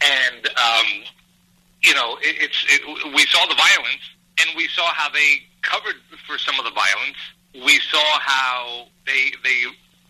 [0.00, 0.86] And um,
[1.82, 4.04] you know, it, it's it, we saw the violence,
[4.40, 7.18] and we saw how they covered for some of the violence.
[7.54, 9.64] We saw how they they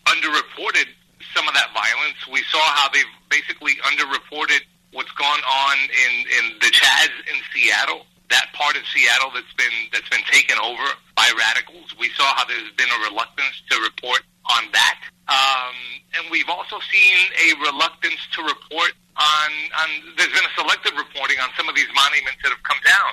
[0.06, 0.86] underreported
[1.34, 2.16] some of that violence.
[2.30, 4.60] We saw how they basically underreported
[4.92, 9.72] what's gone on in in the Chaz in Seattle, that part of Seattle that's been
[9.92, 10.84] that's been taken over
[11.16, 11.94] by radicals.
[11.98, 15.76] We saw how there's been a reluctance to report on that, um,
[16.16, 19.48] and we've also seen a reluctance to report on
[19.80, 19.88] on.
[20.16, 23.12] There's been a selective reporting on some of these monuments that have come down.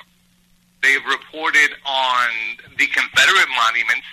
[0.82, 2.28] They've reported on
[2.76, 4.06] the Confederate monuments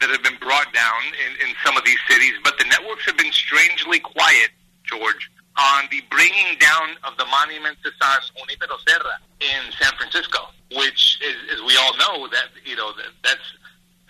[0.00, 3.16] that have been brought down in, in some of these cities, but the networks have
[3.16, 4.50] been strangely quiet,
[4.84, 10.50] George, on the bringing down of the monument to San Junipero Serra in San Francisco,
[10.74, 13.48] which is, as we all know, that you know that, that's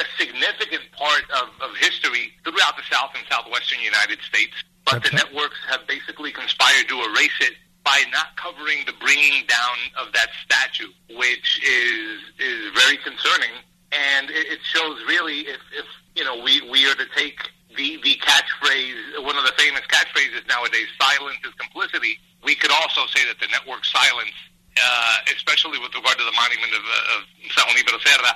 [0.00, 4.54] a significant part of, of history throughout the South and Southwestern United States.
[4.84, 7.54] But the networks have basically conspired to erase it
[7.84, 13.52] by not covering the bringing down of that statue, which is is very concerning.
[13.92, 17.38] And it, it shows really if, if you know we we are to take
[17.76, 22.18] the, the catchphrase, one of the famous catchphrases nowadays, silence is complicity.
[22.44, 24.34] We could also say that the network silence,
[24.76, 28.32] uh, especially with regard to the monument of, uh, of San Juanito Serra,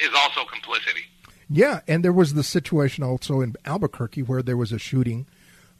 [0.00, 1.02] is also complicity.
[1.50, 5.26] Yeah, and there was the situation also in Albuquerque where there was a shooting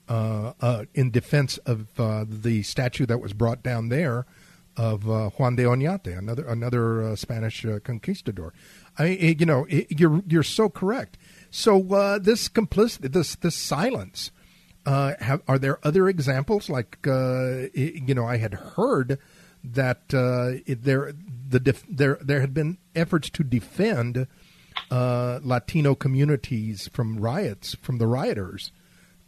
[0.09, 4.25] uh, uh, in defense of uh, the statue that was brought down there
[4.75, 8.55] of Juan de Oñate, another another Spanish conquistador.
[8.97, 11.19] I you know, it, you're you're so correct.
[11.51, 14.31] So uh, this complicity, this this silence.
[14.87, 16.71] Uh, have, are there other examples?
[16.71, 19.19] Like uh, you know, I had heard
[19.63, 21.13] that uh, it, there
[21.49, 24.27] the def, there there had been efforts to defend
[24.91, 28.73] uh, Latino communities from riots from the rioters.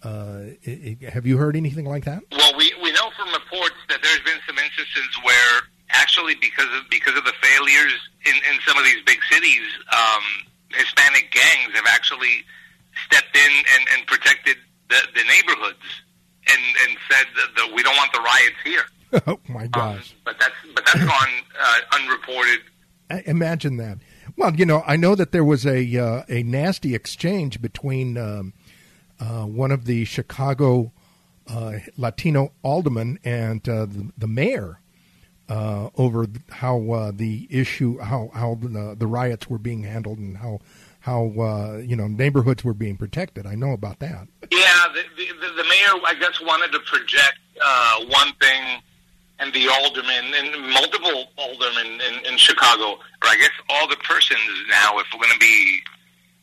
[0.02, 2.22] It, have you heard anything like that?
[2.32, 5.60] Well, we, we know from reports that there's been some instances where
[5.92, 7.92] actually because of because of the failures
[8.24, 12.44] in, in some of these big cities, um, Hispanic gangs have actually
[13.06, 14.56] stepped in and, and protected
[14.88, 16.02] the, the neighborhoods
[16.48, 18.84] and, and said that, that we don't want the riots here.
[19.26, 20.12] oh my gosh!
[20.12, 21.28] Um, but that's but that's gone
[21.60, 22.60] uh, unreported.
[23.26, 23.98] Imagine that.
[24.36, 28.52] Well, you know, I know that there was a uh, a nasty exchange between um,
[29.18, 30.92] uh, one of the Chicago
[31.48, 34.79] uh, Latino aldermen and uh, the, the, mayor
[35.50, 40.60] uh, over how the issue, how how the, the, riots were being handled, and how
[41.00, 41.24] how
[41.84, 43.46] you know neighborhoods were being protected.
[43.46, 44.28] I know about that.
[44.50, 47.38] Yeah, the, the, the mayor, I guess, wanted to project
[48.08, 48.80] one thing
[49.40, 54.40] and the aldermen and multiple aldermen in, in Chicago, or I guess all the persons
[54.68, 55.80] now, if we're going to be,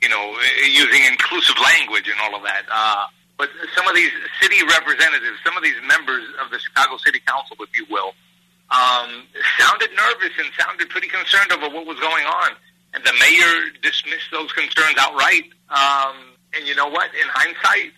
[0.01, 2.63] you know, using inclusive language and all of that.
[2.69, 3.05] Uh,
[3.37, 4.09] but some of these
[4.41, 8.13] city representatives, some of these members of the Chicago City Council, if you will,
[8.69, 9.23] um,
[9.57, 12.51] sounded nervous and sounded pretty concerned over what was going on.
[12.93, 15.47] And the mayor dismissed those concerns outright.
[15.69, 17.13] Um, and you know what?
[17.13, 17.93] In hindsight,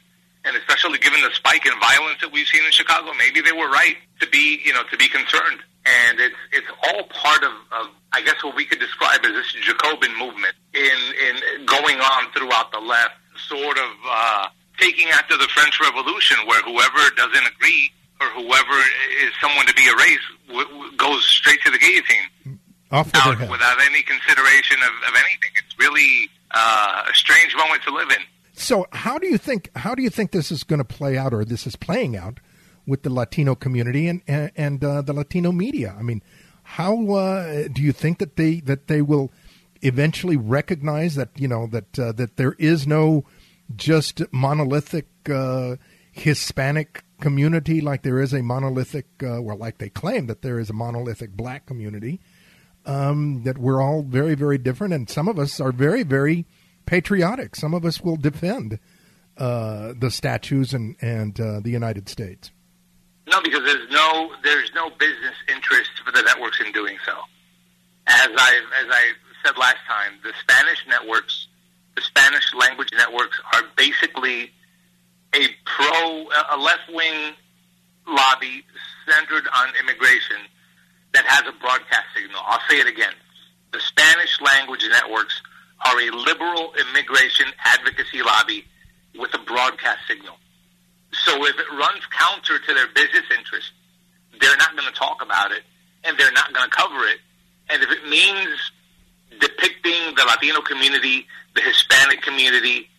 [0.46, 3.70] and especially given the spike in violence that we've seen in Chicago, maybe they were
[3.70, 5.60] right to be, you know, to be concerned.
[5.86, 9.54] And it's it's all part of, of I guess what we could describe as this
[9.64, 13.16] Jacobin movement in in going on throughout the left,
[13.48, 18.78] sort of uh, taking after the French Revolution, where whoever doesn't agree or whoever
[19.24, 22.60] is someone to be erased w- w- goes straight to the guillotine.
[22.92, 25.52] Off without, without any consideration of, of anything.
[25.56, 28.24] It's really uh, a strange moment to live in.
[28.54, 31.34] So how do you think how do you think this is going to play out,
[31.34, 32.40] or this is playing out
[32.88, 35.96] with the Latino community and and, and uh, the Latino media?
[35.98, 36.22] I mean,
[36.64, 39.32] how uh, do you think that they that they will
[39.82, 43.24] eventually recognize that you know that uh, that there is no
[43.76, 45.76] just monolithic uh,
[46.12, 50.70] Hispanic community like there is a monolithic, uh, well, like they claim that there is
[50.70, 52.20] a monolithic black community.
[52.86, 56.46] Um, that we're all very, very different, and some of us are very, very
[56.86, 57.56] patriotic.
[57.56, 58.80] Some of us will defend
[59.38, 62.52] uh, the statues and and uh, the United States.
[63.28, 67.14] No, because there's no there's no business interest for the networks in doing so.
[68.08, 69.12] As I as I
[69.46, 71.48] said last time, the Spanish networks,
[71.96, 74.52] the Spanish language networks, are basically
[75.36, 77.34] a pro a left wing
[78.08, 78.64] lobby
[79.08, 80.38] centered on immigration
[81.14, 82.42] that has a broadcast signal.
[82.46, 83.14] I'll say it again.
[83.72, 85.42] The Spanish language networks
[85.86, 88.66] are a liberal immigration advocacy lobby
[89.18, 90.36] with a broadcast signal.
[91.12, 93.72] So if it runs counter to their business interests,
[94.40, 95.64] they're not going to talk about it
[96.04, 97.20] and they're not going to cover it.
[97.70, 98.72] And if it means
[99.40, 102.90] depicting the Latino community, the Hispanic community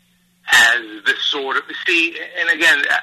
[0.49, 2.97] as the sort of see, and again, uh,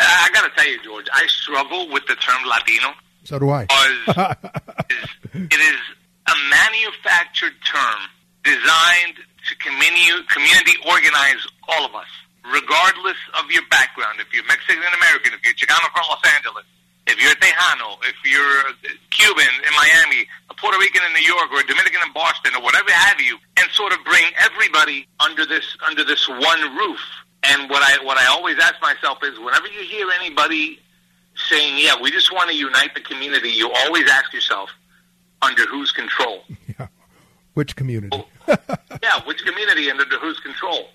[0.00, 2.92] I got to tell you, George, I struggle with the term Latino.
[3.24, 3.66] So do I.
[4.06, 4.26] Because
[5.34, 5.80] it is
[6.28, 8.00] a manufactured term
[8.44, 9.16] designed
[9.48, 12.08] to community, community organize all of us,
[12.44, 14.20] regardless of your background.
[14.20, 16.64] If you're Mexican American, if you're Chicano from Los Angeles,
[17.06, 21.60] if you're Tejano, if you're Cuban in Miami, a Puerto Rican in New York, or
[21.60, 25.76] a Dominican in Boston, or whatever have you, and sort of bring everybody under this
[25.86, 27.00] under this one roof.
[27.42, 30.78] And what I what I always ask myself is, whenever you hear anybody
[31.48, 34.70] saying, "Yeah, we just want to unite the community," you always ask yourself,
[35.42, 36.44] under whose control?
[36.78, 36.86] Yeah.
[37.54, 38.24] Which community?
[39.02, 40.86] yeah, which community and under whose control?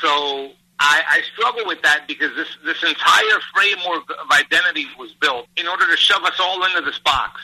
[0.00, 0.50] So
[0.82, 5.68] I, I struggle with that because this this entire framework of identity was built in
[5.68, 7.40] order to shove us all into this box,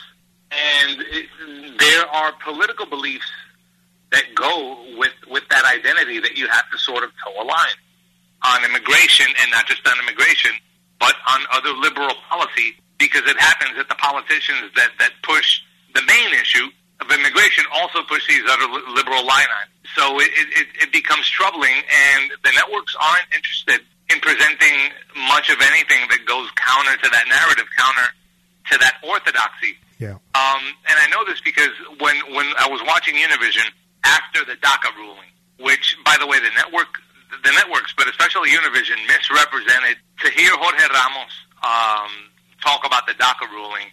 [0.51, 1.27] and it,
[1.79, 3.31] there are political beliefs
[4.11, 7.79] that go with with that identity that you have to sort of toe a line
[8.43, 10.51] on immigration, and not just on immigration,
[10.99, 15.61] but on other liberal policy, because it happens that the politicians that that push
[15.95, 16.67] the main issue
[17.01, 19.79] of immigration also these other liberal line items.
[19.97, 24.93] So it, it, it becomes troubling, and the networks aren't interested in presenting
[25.27, 28.07] much of anything that goes counter to that narrative, counter
[28.71, 29.77] to that orthodoxy.
[29.97, 30.21] Yeah.
[30.37, 33.67] Um, and I know this because when when I was watching Univision
[34.05, 37.01] after the DACA ruling, which, by the way, the network,
[37.43, 39.97] the networks, but especially Univision, misrepresented.
[40.23, 42.11] To hear Jorge Ramos um,
[42.61, 43.87] talk about the DACA ruling,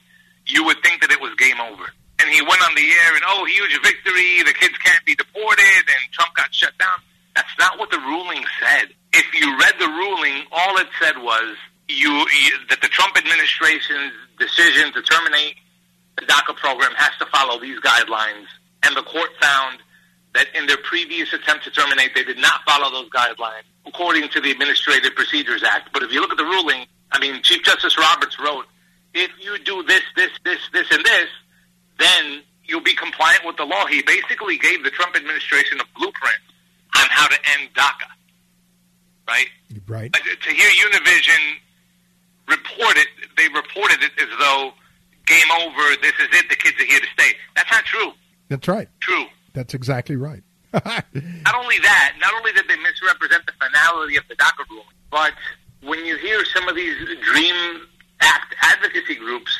[0.47, 1.91] you would think that it was game over
[2.27, 5.83] and he went on the air and oh, huge victory, the kids can't be deported,
[5.87, 6.99] and Trump got shut down.
[7.37, 8.91] That's not what the ruling said.
[9.14, 11.57] If you read the ruling, all it said was
[11.89, 15.55] you, you that the Trump administration's decision to terminate
[16.18, 18.51] the DACA program has to follow these guidelines,
[18.83, 19.79] and the court found
[20.35, 24.41] that in their previous attempt to terminate, they did not follow those guidelines according to
[24.41, 25.91] the Administrative Procedures Act.
[25.93, 28.66] But if you look at the ruling, I mean, Chief Justice Roberts wrote,
[29.14, 31.29] if you do this, this, this, this, and this,
[31.99, 33.86] then you'll be compliant with the law.
[33.86, 36.40] He basically gave the Trump administration a blueprint
[36.97, 38.09] on how to end DACA.
[39.28, 39.47] Right?
[39.86, 40.12] Right.
[40.12, 41.57] To hear Univision
[42.49, 44.72] report it, they reported it as though
[45.26, 47.32] game over, this is it, the kids are here to stay.
[47.57, 48.12] That's not true.
[48.49, 48.88] That's right.
[49.01, 49.26] True.
[49.53, 50.42] That's exactly right.
[50.72, 55.32] Not only that, not only did they misrepresent the finality of the DACA ruling, but
[55.82, 57.86] when you hear some of these Dream
[58.20, 59.57] Act advocacy groups,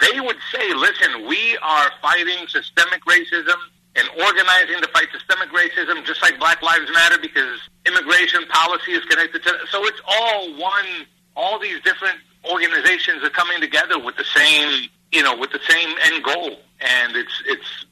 [0.00, 3.56] they would say, listen, we are fighting systemic racism
[3.96, 9.04] and organizing to fight systemic racism just like Black Lives Matter because immigration policy is
[9.06, 10.84] connected to So it's all one,
[11.34, 15.94] all these different organizations are coming together with the same, you know, with the same
[16.04, 16.58] end goal.
[16.80, 17.86] And it's, it's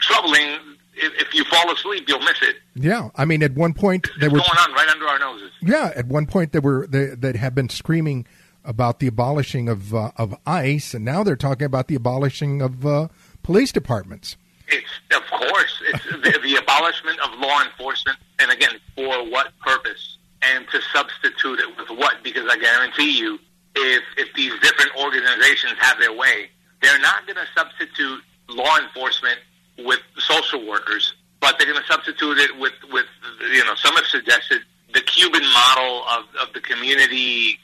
[0.00, 0.58] troubling.
[1.00, 2.56] If, if you fall asleep, you'll miss it.
[2.74, 3.10] yeah.
[3.14, 4.40] I mean, at one point they It's were.
[4.40, 5.52] going on right under our noses.
[5.62, 8.26] Yeah, at one point they were they, they had been screaming
[8.68, 12.84] about the abolishing of uh, of ICE, and now they're talking about the abolishing of
[12.84, 13.08] uh,
[13.42, 14.36] police departments.
[14.68, 20.18] It's of course it's the, the abolishment of law enforcement, and again, for what purpose?
[20.40, 22.22] And to substitute it with what?
[22.22, 23.40] Because I guarantee you,
[23.74, 26.50] if if these different organizations have their way,
[26.82, 29.38] they're not going to substitute law enforcement
[29.78, 33.06] with social workers, but they're going to substitute it with with
[33.50, 34.60] you know some have suggested
[34.92, 37.58] the Cuban model of of the community.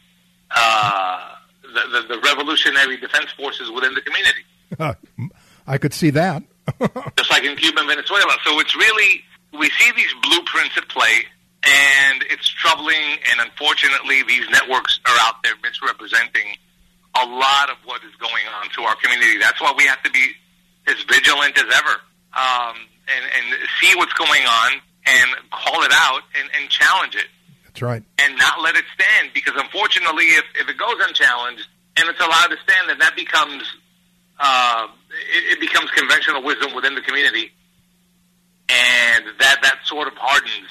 [0.55, 4.45] Uh, the, the, the revolutionary defense forces within the community.
[5.67, 6.43] I could see that.
[7.17, 8.37] just like in Cuba and Venezuela.
[8.45, 11.27] So it's really, we see these blueprints at play,
[11.65, 16.57] and it's troubling, and unfortunately, these networks are out there misrepresenting
[17.17, 19.39] a lot of what is going on to our community.
[19.39, 20.31] That's why we have to be
[20.87, 22.01] as vigilant as ever
[22.35, 22.77] um,
[23.09, 27.29] and, and see what's going on and call it out and, and challenge it
[27.75, 28.03] That's right.
[28.19, 31.67] and not let it stand because unfortunately if, if it goes unchallenged
[31.99, 33.65] and it's allowed to stand then that becomes
[34.39, 37.53] uh, it, it becomes conventional wisdom within the community
[38.69, 40.71] and that that sort of hardens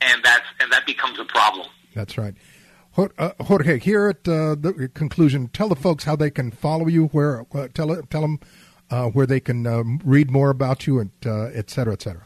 [0.00, 2.34] and that's and that becomes a problem That's right.
[2.96, 7.06] Uh, Jorge, here at uh, the conclusion, tell the folks how they can follow you.
[7.06, 8.40] Where uh, tell tell them
[8.90, 12.24] uh, where they can um, read more about you, and uh, et cetera, et cetera.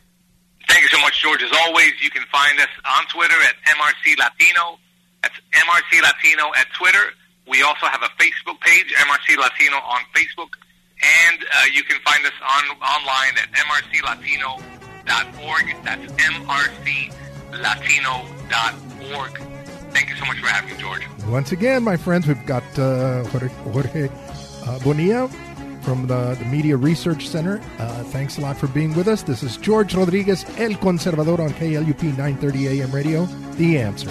[0.69, 1.43] Thank you so much george.
[1.43, 4.79] As always you can find us on twitter at mrc latino.
[5.23, 7.15] That's mrc latino at twitter.
[7.47, 10.57] We also have a facebook page mrc latino on facebook.
[11.03, 14.65] And uh, you can find us on online at mrclatino.org
[15.85, 17.05] that's mrclatino.org
[19.95, 21.03] thank you so much for having me george.
[21.29, 24.09] Once again, my friends, we've got uh, Jorge, Jorge
[24.67, 25.31] uh, Bonilla
[25.85, 27.61] from the, the Media Research Center.
[27.79, 29.23] Uh, thanks a lot for being with us.
[29.23, 33.27] This is George Rodriguez, El Conservador on KLUP 930 AM radio.
[33.57, 34.11] The answer.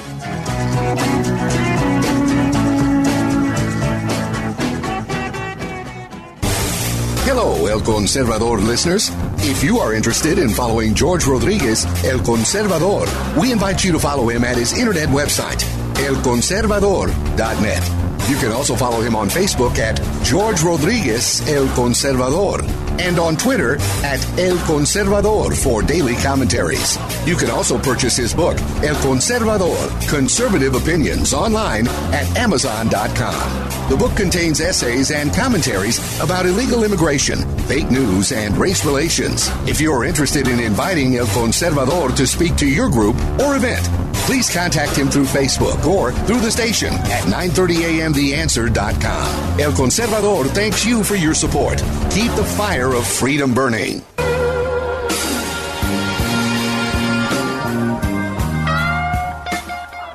[7.26, 9.10] Hello, El Conservador listeners.
[9.40, 14.30] If you are interested in following George Rodriguez, El Conservador, we invite you to follow
[14.30, 15.64] him at his internet website,
[15.96, 18.13] elconservador.net.
[18.30, 22.62] You can also follow him on Facebook at George Rodriguez El Conservador
[23.00, 26.98] and on Twitter at El Conservador for daily commentaries.
[27.26, 33.90] You can also purchase his book, El Conservador Conservative Opinions, online at Amazon.com.
[33.90, 39.50] The book contains essays and commentaries about illegal immigration, fake news, and race relations.
[39.68, 43.86] If you are interested in inviting El Conservador to speak to your group or event,
[44.26, 49.60] please contact him through Facebook or through the station at 930amtheanswer.com.
[49.60, 51.80] El Conservador thanks you for your support.
[52.12, 54.02] Keep the fire of freedom burning.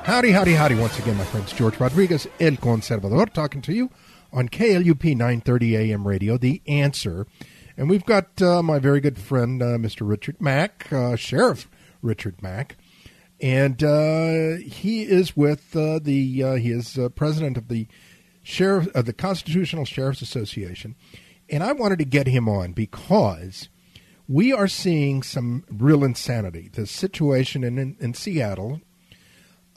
[0.09, 0.74] Howdy, howdy, howdy.
[0.74, 3.90] Once again, my friends, George Rodriguez, El Conservador, talking to you
[4.32, 7.26] on KLUP 930 AM radio, The Answer.
[7.76, 10.09] And we've got uh, my very good friend, uh, Mr.
[10.09, 11.68] Richard Mack, uh, Sheriff
[12.00, 12.78] Richard Mack.
[13.41, 17.86] And uh, he is with uh, the, uh, he is uh, president of the
[18.43, 20.97] Sheriff, uh, the Constitutional Sheriff's Association.
[21.49, 23.68] And I wanted to get him on because
[24.26, 26.68] we are seeing some real insanity.
[26.72, 28.80] The situation in, in, in Seattle,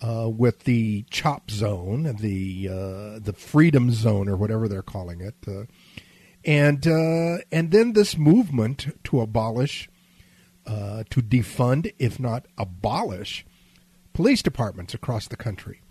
[0.01, 5.35] uh, with the chop zone, the uh, the freedom zone, or whatever they're calling it,
[6.43, 6.85] and
[7.51, 9.87] and then this movement to abolish,
[10.65, 13.45] to defund, if not abolish,
[14.13, 15.81] police departments across the country.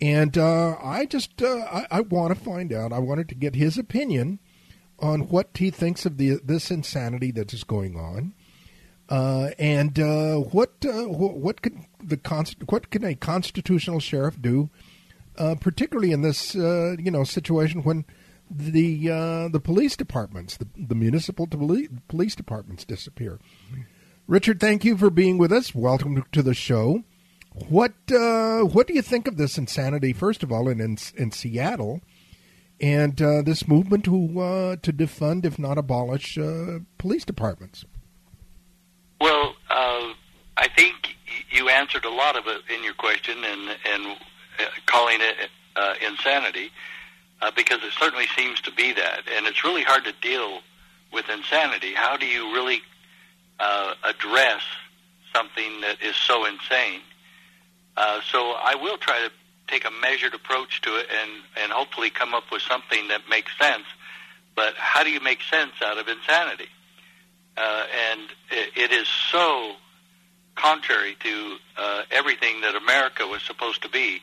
[0.00, 2.92] And uh, I just I, I want to find out.
[2.92, 4.38] I wanted to get his opinion
[5.00, 8.34] on what he thinks of the this insanity that is going on.
[9.08, 14.68] Uh, and uh, what uh, what could the const- what can a constitutional sheriff do,
[15.38, 18.04] uh, particularly in this uh, you know situation when
[18.50, 23.38] the uh, the police departments, the, the municipal poli- police departments disappear?
[24.26, 25.74] Richard, thank you for being with us.
[25.74, 27.02] Welcome to the show.
[27.68, 30.12] What uh, what do you think of this insanity?
[30.12, 32.00] First of all, in in, in Seattle,
[32.80, 37.84] and uh, this movement to uh, to defund, if not abolish, uh, police departments.
[39.20, 40.12] Well, uh,
[40.56, 41.16] I think
[41.50, 44.16] you answered a lot of it in your question, and and
[44.58, 45.50] uh, calling it
[46.04, 46.70] insanity,
[47.54, 50.60] because it certainly seems to be that, and it's really hard to deal
[51.12, 51.94] with insanity.
[51.94, 52.80] How do you really
[54.04, 54.62] address
[55.34, 57.00] something that is so insane?
[57.98, 59.30] Uh, so I will try to
[59.66, 61.30] take a measured approach to it and,
[61.60, 63.82] and hopefully come up with something that makes sense.
[64.54, 66.68] But how do you make sense out of insanity?
[67.56, 68.20] Uh, and
[68.52, 69.72] it, it is so
[70.54, 74.20] contrary to uh, everything that America was supposed to be.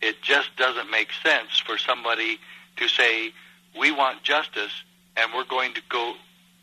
[0.00, 2.38] It just doesn't make sense for somebody
[2.78, 3.32] to say,
[3.78, 4.72] we want justice
[5.18, 6.14] and we're going to go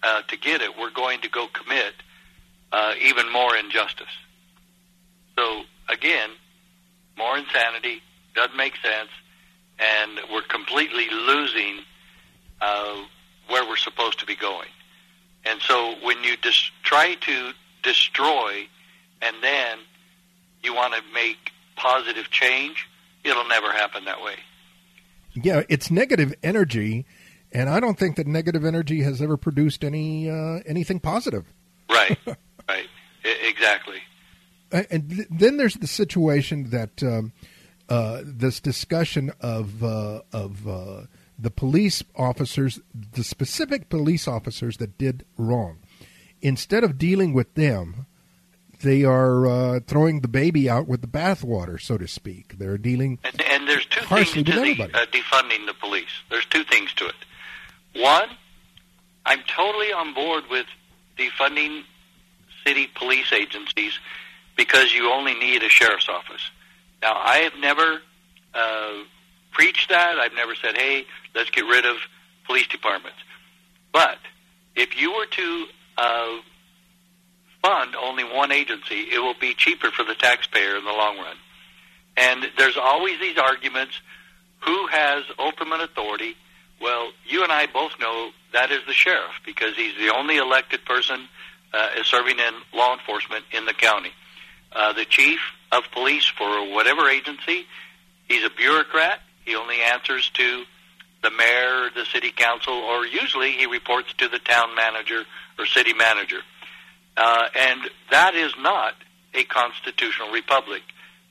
[0.02, 0.72] uh, to get it.
[0.76, 1.94] We're going to go commit
[2.72, 4.08] uh, even more injustice.
[5.38, 6.32] So again,
[7.18, 8.02] more insanity,
[8.36, 9.10] doesn't make sense,
[9.80, 11.80] and we're completely losing
[12.62, 12.96] uh,
[13.50, 14.70] where we're supposed to be going.
[15.46, 17.52] And so when you dis- try to
[17.84, 18.68] destroy
[19.22, 19.80] and then
[20.64, 21.38] you want to make
[21.76, 22.88] positive change,
[23.24, 24.36] it'll never happen that way.
[25.34, 27.06] Yeah, it's negative energy,
[27.52, 31.46] and I don't think that negative energy has ever produced any uh, anything positive.
[31.90, 32.88] Right, right,
[33.24, 34.00] I- exactly
[34.72, 37.34] and th- then there's the situation that um,
[37.90, 41.02] uh, this discussion of uh, of uh,
[41.40, 45.80] the police officers, the specific police officers that did wrong.
[46.42, 48.06] Instead of dealing with them,
[48.82, 52.58] they are uh, throwing the baby out with the bathwater, so to speak.
[52.58, 56.06] They're dealing and, and there's two things to the, uh, defunding the police.
[56.30, 57.16] There's two things to it.
[57.96, 58.30] One,
[59.26, 60.68] I'm totally on board with
[61.18, 61.84] defunding
[62.66, 63.98] city police agencies
[64.58, 66.52] because you only need a sheriff's office.
[67.02, 68.02] Now, I have never
[68.54, 68.94] uh,
[69.52, 70.18] preached that.
[70.18, 71.06] I've never said, hey,
[71.36, 71.96] let's get rid of
[72.46, 73.20] police departments.
[73.94, 74.18] But
[74.76, 75.66] if you were to
[75.98, 76.38] uh,
[77.62, 81.38] fund only one agency, it will be cheaper for the taxpayer in the long run.
[82.18, 84.02] And there's always these arguments
[84.62, 86.36] who has ultimate authority?
[86.82, 90.84] Well, you and I both know that is the sheriff because he's the only elected
[90.84, 91.28] person
[91.74, 94.12] uh, serving in law enforcement in the county
[94.72, 95.40] uh, the chief
[95.72, 97.66] of police for whatever agency.
[98.28, 99.20] He's a bureaucrat.
[99.46, 100.64] He only answers to
[101.24, 105.24] the mayor, the city council, or usually he reports to the town manager
[105.58, 106.40] or city manager.
[107.16, 108.94] Uh, and that is not
[109.34, 110.84] a constitutional republic.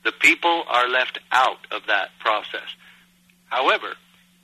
[0.05, 2.68] The people are left out of that process.
[3.47, 3.95] However,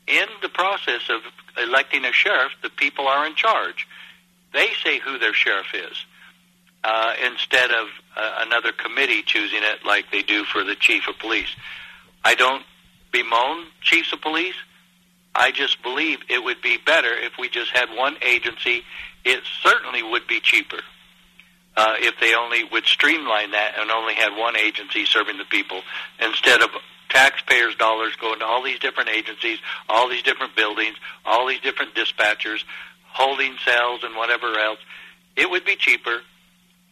[0.06, 1.20] in the process of
[1.62, 3.86] electing a sheriff, the people are in charge.
[4.52, 6.04] They say who their sheriff is
[6.84, 11.18] uh, instead of uh, another committee choosing it like they do for the chief of
[11.18, 11.54] police.
[12.24, 12.64] I don't
[13.12, 14.54] bemoan chiefs of police.
[15.34, 18.82] I just believe it would be better if we just had one agency.
[19.24, 20.80] It certainly would be cheaper
[21.76, 25.80] uh, if they only would streamline that and only had one agency serving the people
[26.20, 26.70] instead of
[27.08, 29.58] taxpayers' dollars going to all these different agencies,
[29.88, 32.64] all these different buildings, all these different dispatchers,
[33.04, 34.78] holding cells and whatever else.
[35.36, 36.20] It would be cheaper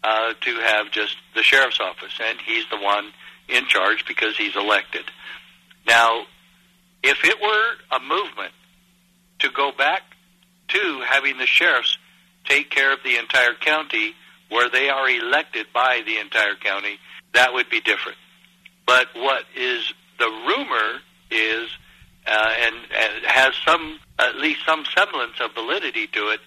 [0.02, 3.12] uh, to have just the sheriff's office, and he's the one
[3.48, 5.04] in charge because he's elected.
[5.86, 6.22] Now,
[7.02, 8.52] if it were a movement
[9.40, 10.02] to go back
[10.68, 11.98] to having the sheriffs
[12.44, 14.14] take care of the entire county
[14.48, 16.98] where they are elected by the entire county,
[17.32, 18.18] that would be different.
[18.86, 21.70] But what is the rumor is,
[22.26, 26.40] uh, and, and has some at least some semblance of validity to it,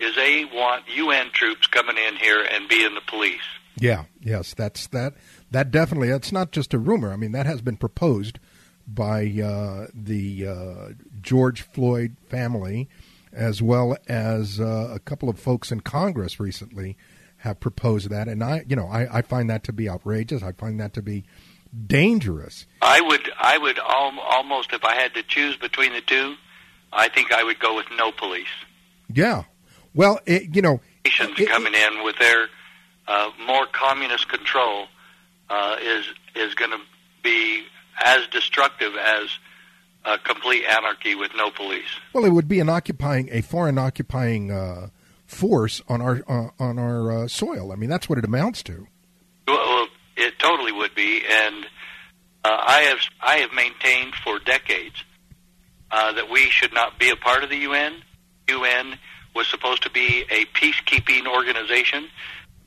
[0.00, 3.40] is they want UN troops coming in here and being the police.
[3.76, 5.14] Yeah, yes, that's that.
[5.50, 6.08] That definitely.
[6.08, 7.12] That's not just a rumor.
[7.12, 8.38] I mean, that has been proposed
[8.86, 10.88] by uh, the uh,
[11.22, 12.88] George Floyd family,
[13.32, 16.96] as well as uh, a couple of folks in Congress recently
[17.38, 20.42] have proposed that, and I, you know, I, I find that to be outrageous.
[20.42, 21.24] I find that to be
[21.86, 22.66] dangerous.
[22.82, 26.34] I would, I would al- almost, if I had to choose between the two,
[26.92, 28.46] I think I would go with no police.
[29.12, 29.44] Yeah,
[29.94, 32.48] well, it, you know, nations coming in with their
[33.08, 34.86] uh, more communist control
[35.48, 36.80] uh, is is going to
[37.22, 37.64] be
[38.04, 39.28] as destructive as
[40.04, 41.98] a complete anarchy with no police.
[42.12, 44.88] Well, it would be an occupying a foreign occupying uh,
[45.26, 47.72] force on our uh, on our uh, soil.
[47.72, 48.86] I mean, that's what it amounts to.
[49.46, 51.64] Well, it totally would be, and
[52.44, 55.04] uh, I have I have maintained for decades
[55.90, 58.02] that we should not be a part of the UN.
[58.48, 58.98] UN
[59.34, 62.08] was supposed to be a peacekeeping organization,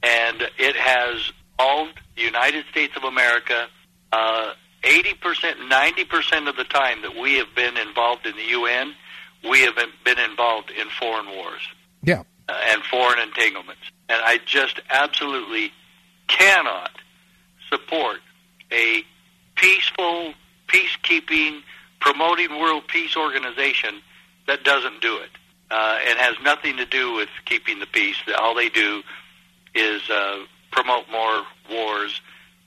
[0.01, 3.67] and it has involved the United States of America.
[4.11, 4.53] Uh,
[4.83, 8.93] 80%, 90% of the time that we have been involved in the UN,
[9.49, 11.61] we have been involved in foreign wars.
[12.01, 12.23] Yeah.
[12.49, 13.81] Uh, and foreign entanglements.
[14.09, 15.71] And I just absolutely
[16.27, 16.91] cannot
[17.69, 18.17] support
[18.71, 19.03] a
[19.55, 20.33] peaceful,
[20.67, 21.61] peacekeeping,
[22.01, 24.01] promoting world peace organization
[24.47, 25.29] that doesn't do it.
[25.75, 28.17] Uh, and has nothing to do with keeping the peace.
[28.37, 29.01] All they do
[29.73, 32.21] is uh, promote more wars.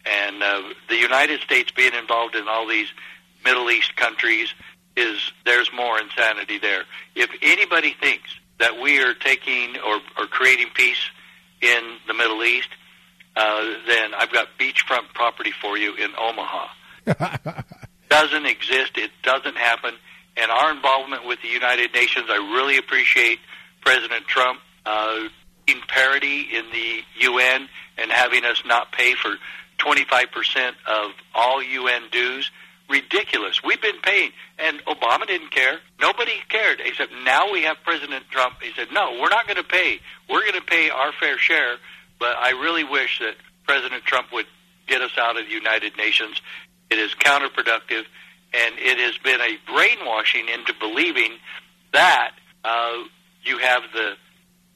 [0.04, 2.88] And uh, the United States being involved in all these
[3.44, 4.52] Middle East countries
[4.96, 6.82] is there's more insanity there.
[7.14, 8.28] If anybody thinks
[8.58, 11.10] that we are taking or, or creating peace
[11.60, 12.70] in the Middle East,
[13.36, 16.66] uh, then I've got beachfront property for you in Omaha.
[18.08, 18.96] doesn't exist.
[18.96, 19.94] It doesn't happen.
[20.36, 23.38] And our involvement with the United Nations, I really appreciate
[23.80, 25.28] President Trump uh,
[25.66, 27.68] in parity in the UN
[27.98, 29.34] and having us not pay for
[29.78, 32.50] 25% of all UN dues
[32.88, 33.62] ridiculous.
[33.64, 35.78] We've been paying, and Obama didn't care.
[36.00, 38.56] Nobody cared, except now we have President Trump.
[38.62, 40.00] He said, no, we're not going to pay.
[40.28, 41.76] We're going to pay our fair share,
[42.18, 43.34] but I really wish that
[43.64, 44.46] President Trump would
[44.86, 46.40] get us out of the United Nations.
[46.90, 48.04] It is counterproductive,
[48.52, 51.32] and it has been a brainwashing into believing
[51.92, 52.32] that
[52.64, 53.04] uh,
[53.42, 54.14] you have the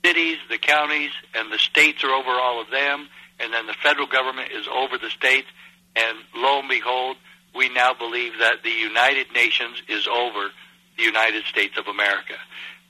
[0.04, 3.08] cities, the counties, and the states are over all of them,
[3.38, 5.48] and then the federal government is over the states,
[5.96, 7.16] and lo and behold,
[7.54, 10.50] we now believe that the United Nations is over
[10.96, 12.34] the United States of America.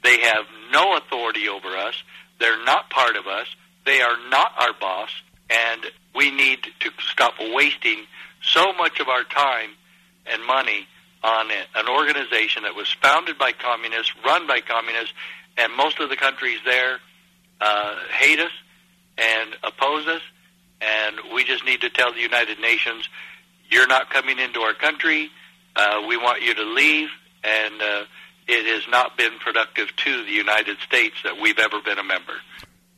[0.02, 2.02] They have no authority over us.
[2.38, 3.46] They're not part of us.
[3.86, 5.10] They are not our boss.
[5.48, 8.04] And we need to stop wasting
[8.42, 9.70] so much of our time
[10.32, 10.86] and money
[11.22, 15.12] on an organization that was founded by communists, run by communists,
[15.56, 16.98] and most of the countries there
[17.60, 18.52] uh, hate us
[19.18, 20.22] and oppose us.
[20.80, 23.08] And we just need to tell the United Nations
[23.70, 25.30] you're not coming into our country.
[25.76, 27.08] Uh, we want you to leave,
[27.44, 28.04] and uh,
[28.48, 32.34] it has not been productive to the United States that we've ever been a member.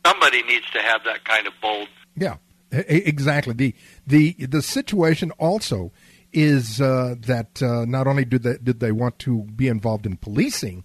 [0.06, 1.88] Somebody needs to have that kind of bold.
[2.16, 2.36] Yeah,
[2.70, 3.52] exactly.
[3.52, 3.74] the
[4.06, 5.92] the The situation also
[6.32, 10.16] is uh, that uh, not only did they did they want to be involved in
[10.16, 10.84] policing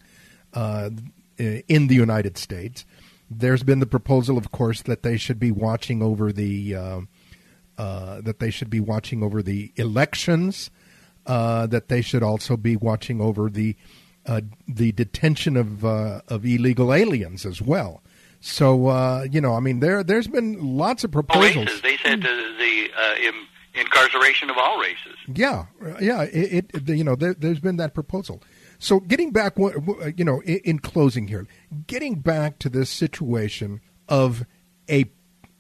[0.54, 0.90] uh,
[1.38, 2.86] in the United States,
[3.30, 7.02] there's been the proposal, of course, that they should be watching over the uh,
[7.78, 10.72] uh, that they should be watching over the elections,
[11.26, 13.76] uh, that they should also be watching over the
[14.26, 18.02] uh, the detention of uh, of illegal aliens as well.
[18.40, 21.82] So uh, you know, I mean, there there's been lots of proposals.
[21.82, 22.90] They said to the
[23.28, 23.48] Im-
[23.80, 25.16] incarceration of all races.
[25.34, 25.66] Yeah,
[26.00, 26.24] yeah.
[26.24, 28.42] It, it you know there, has been that proposal.
[28.80, 31.48] So getting back, you know, in, in closing here,
[31.88, 34.46] getting back to this situation of
[34.90, 35.06] a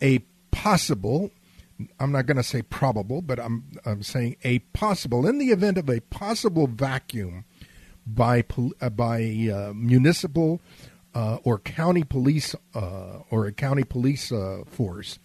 [0.01, 0.20] a
[0.51, 1.32] possible
[1.99, 5.78] I'm not going to say probable, but I'm, I'm saying a possible, in the event
[5.78, 7.45] of a possible vacuum
[8.05, 8.43] by,
[8.82, 9.22] uh, by
[9.53, 10.61] uh, municipal
[11.13, 15.20] uh, or county police uh, or a county police uh, force,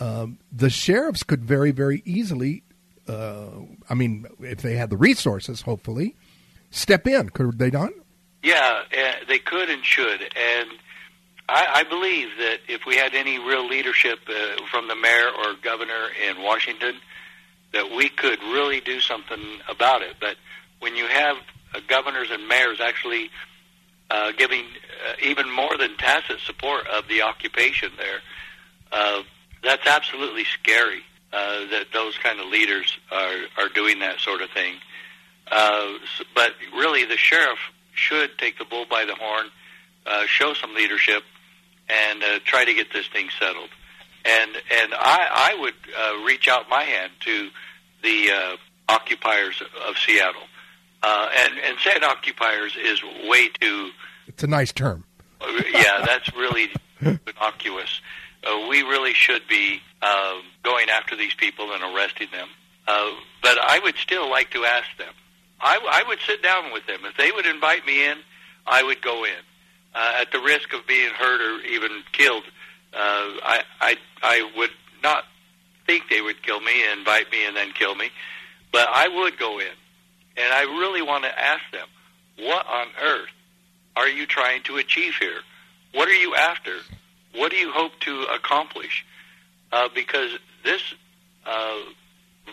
[0.00, 2.62] um, the sheriffs could very, very easily,
[3.06, 3.50] uh,
[3.88, 6.16] I mean, if they had the resources, hopefully,
[6.70, 7.28] step in.
[7.28, 7.90] Could they not?
[8.42, 8.82] Yeah,
[9.28, 10.22] they could and should.
[10.22, 10.70] And
[11.48, 15.54] I, I believe that if we had any real leadership uh, from the mayor or
[15.62, 16.94] governor in Washington,
[17.72, 20.16] that we could really do something about it.
[20.18, 20.36] But
[20.78, 21.36] when you have
[21.74, 23.30] uh, governors and mayors actually
[24.10, 28.20] uh, giving uh, even more than tacit support of the occupation there,
[28.92, 29.22] uh,
[29.62, 31.02] that's absolutely scary.
[31.32, 34.74] Uh, that those kind of leaders are are doing that sort of thing.
[35.50, 35.92] Uh,
[36.34, 37.58] but really, the sheriff
[37.92, 39.46] should take the bull by the horn,
[40.06, 41.22] uh, show some leadership,
[41.88, 43.68] and uh, try to get this thing settled.
[44.24, 47.50] And and I, I would uh, reach out my hand to
[48.02, 48.56] the uh,
[48.88, 50.42] occupiers of Seattle.
[51.02, 53.90] Uh, and and saying occupiers is way too.
[54.26, 55.04] It's a nice term.
[55.72, 58.00] yeah, that's really innocuous.
[58.44, 62.48] Uh, we really should be uh, going after these people and arresting them.
[62.86, 63.10] Uh,
[63.42, 65.12] but I would still like to ask them.
[65.60, 68.16] I, I would sit down with them if they would invite me in.
[68.66, 69.42] I would go in
[69.94, 72.44] uh, at the risk of being hurt or even killed.
[72.92, 74.70] Uh, I, I, I would
[75.02, 75.24] not
[75.86, 78.10] think they would kill me, invite me, and then kill me,
[78.72, 79.74] but I would go in,
[80.36, 81.86] and I really want to ask them,
[82.38, 83.28] what on earth
[83.96, 85.40] are you trying to achieve here?
[85.92, 86.76] What are you after?
[87.34, 89.04] What do you hope to accomplish?
[89.72, 90.30] Uh, because
[90.64, 90.82] this
[91.46, 91.78] uh,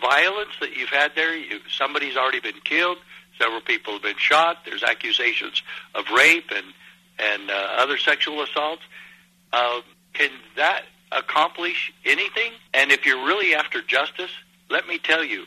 [0.00, 2.98] violence that you've had there, you, somebody's already been killed,
[3.38, 5.62] several people have been shot, there's accusations
[5.94, 6.66] of rape and
[7.20, 8.82] and uh, other sexual assaults.
[9.52, 9.80] Uh,
[10.12, 14.30] can that accomplish anything, and if you're really after justice,
[14.70, 15.44] let me tell you,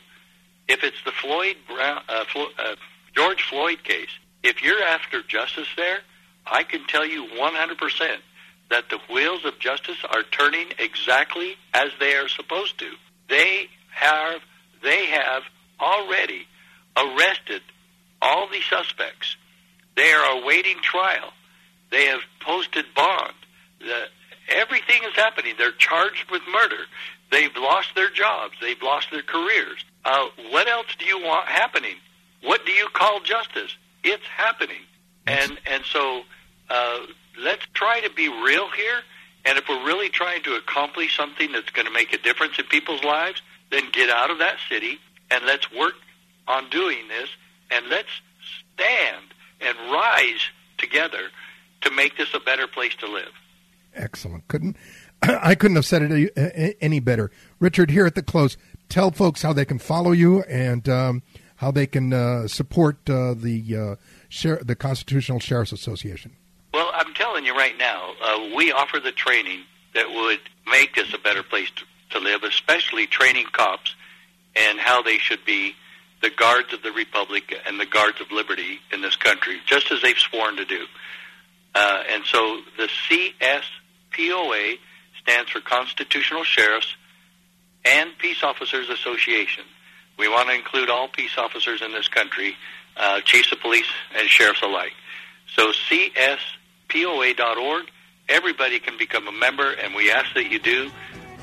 [0.68, 2.74] if it's the Floyd Brown, uh, Flo, uh,
[3.14, 4.10] George Floyd case,
[4.42, 6.00] if you're after justice there,
[6.46, 8.16] I can tell you 100%
[8.72, 12.90] that the wheels of justice are turning exactly as they are supposed to.
[13.28, 14.40] They have
[14.82, 15.42] they have
[15.78, 16.46] already
[16.96, 17.60] arrested
[18.22, 19.36] all the suspects.
[19.94, 21.32] They are awaiting trial.
[21.90, 23.34] They have posted bond.
[23.80, 24.04] The,
[24.48, 25.54] everything is happening.
[25.58, 26.84] They're charged with murder.
[27.30, 28.54] They've lost their jobs.
[28.60, 29.84] They've lost their careers.
[30.04, 31.96] Uh, what else do you want happening?
[32.42, 33.76] What do you call justice?
[34.02, 34.82] It's happening.
[35.26, 36.22] And and so
[36.70, 37.00] uh,
[37.38, 39.00] let's try to be real here.
[39.44, 42.64] And if we're really trying to accomplish something that's going to make a difference in
[42.66, 44.98] people's lives, then get out of that city
[45.30, 45.94] and let's work
[46.46, 47.28] on doing this
[47.70, 48.08] and let's
[48.74, 49.24] stand
[49.60, 51.30] and rise together
[51.80, 53.32] to make this a better place to live.
[53.94, 54.46] Excellent.
[54.48, 54.76] Couldn't
[55.22, 57.30] I couldn't have said it any better.
[57.60, 58.56] Richard, here at the close,
[58.88, 61.22] tell folks how they can follow you and um,
[61.56, 63.96] how they can uh, support uh, the uh,
[64.28, 66.32] share, the Constitutional Sheriff's Association.
[66.72, 69.60] Well, I'm telling you right now, uh, we offer the training
[69.94, 73.94] that would make this a better place to, to live, especially training cops
[74.56, 75.74] and how they should be
[76.22, 80.00] the guards of the Republic and the guards of liberty in this country, just as
[80.00, 80.86] they've sworn to do.
[81.74, 84.78] Uh, and so the CSPOA
[85.20, 86.96] stands for Constitutional Sheriffs
[87.84, 89.64] and Peace Officers Association.
[90.18, 92.56] We want to include all peace officers in this country,
[92.96, 94.92] uh, chiefs of police and sheriffs alike.
[95.56, 95.72] So
[96.92, 97.90] cspoa.org,
[98.28, 100.90] everybody can become a member, and we ask that you do.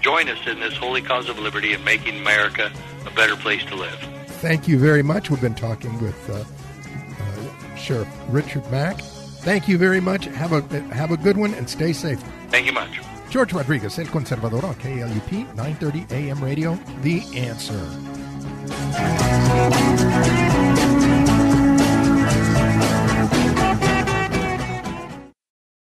[0.01, 2.71] Join us in this holy cause of liberty and making America
[3.05, 3.99] a better place to live.
[4.27, 5.29] Thank you very much.
[5.29, 9.01] We've been talking with uh, uh, Sheriff Richard Mack.
[9.41, 10.25] Thank you very much.
[10.25, 10.61] Have a
[10.93, 12.19] have a good one and stay safe.
[12.49, 13.01] Thank you much.
[13.29, 16.75] George Rodriguez, El Conservador on KLUP 930 AM radio.
[17.01, 17.79] The answer.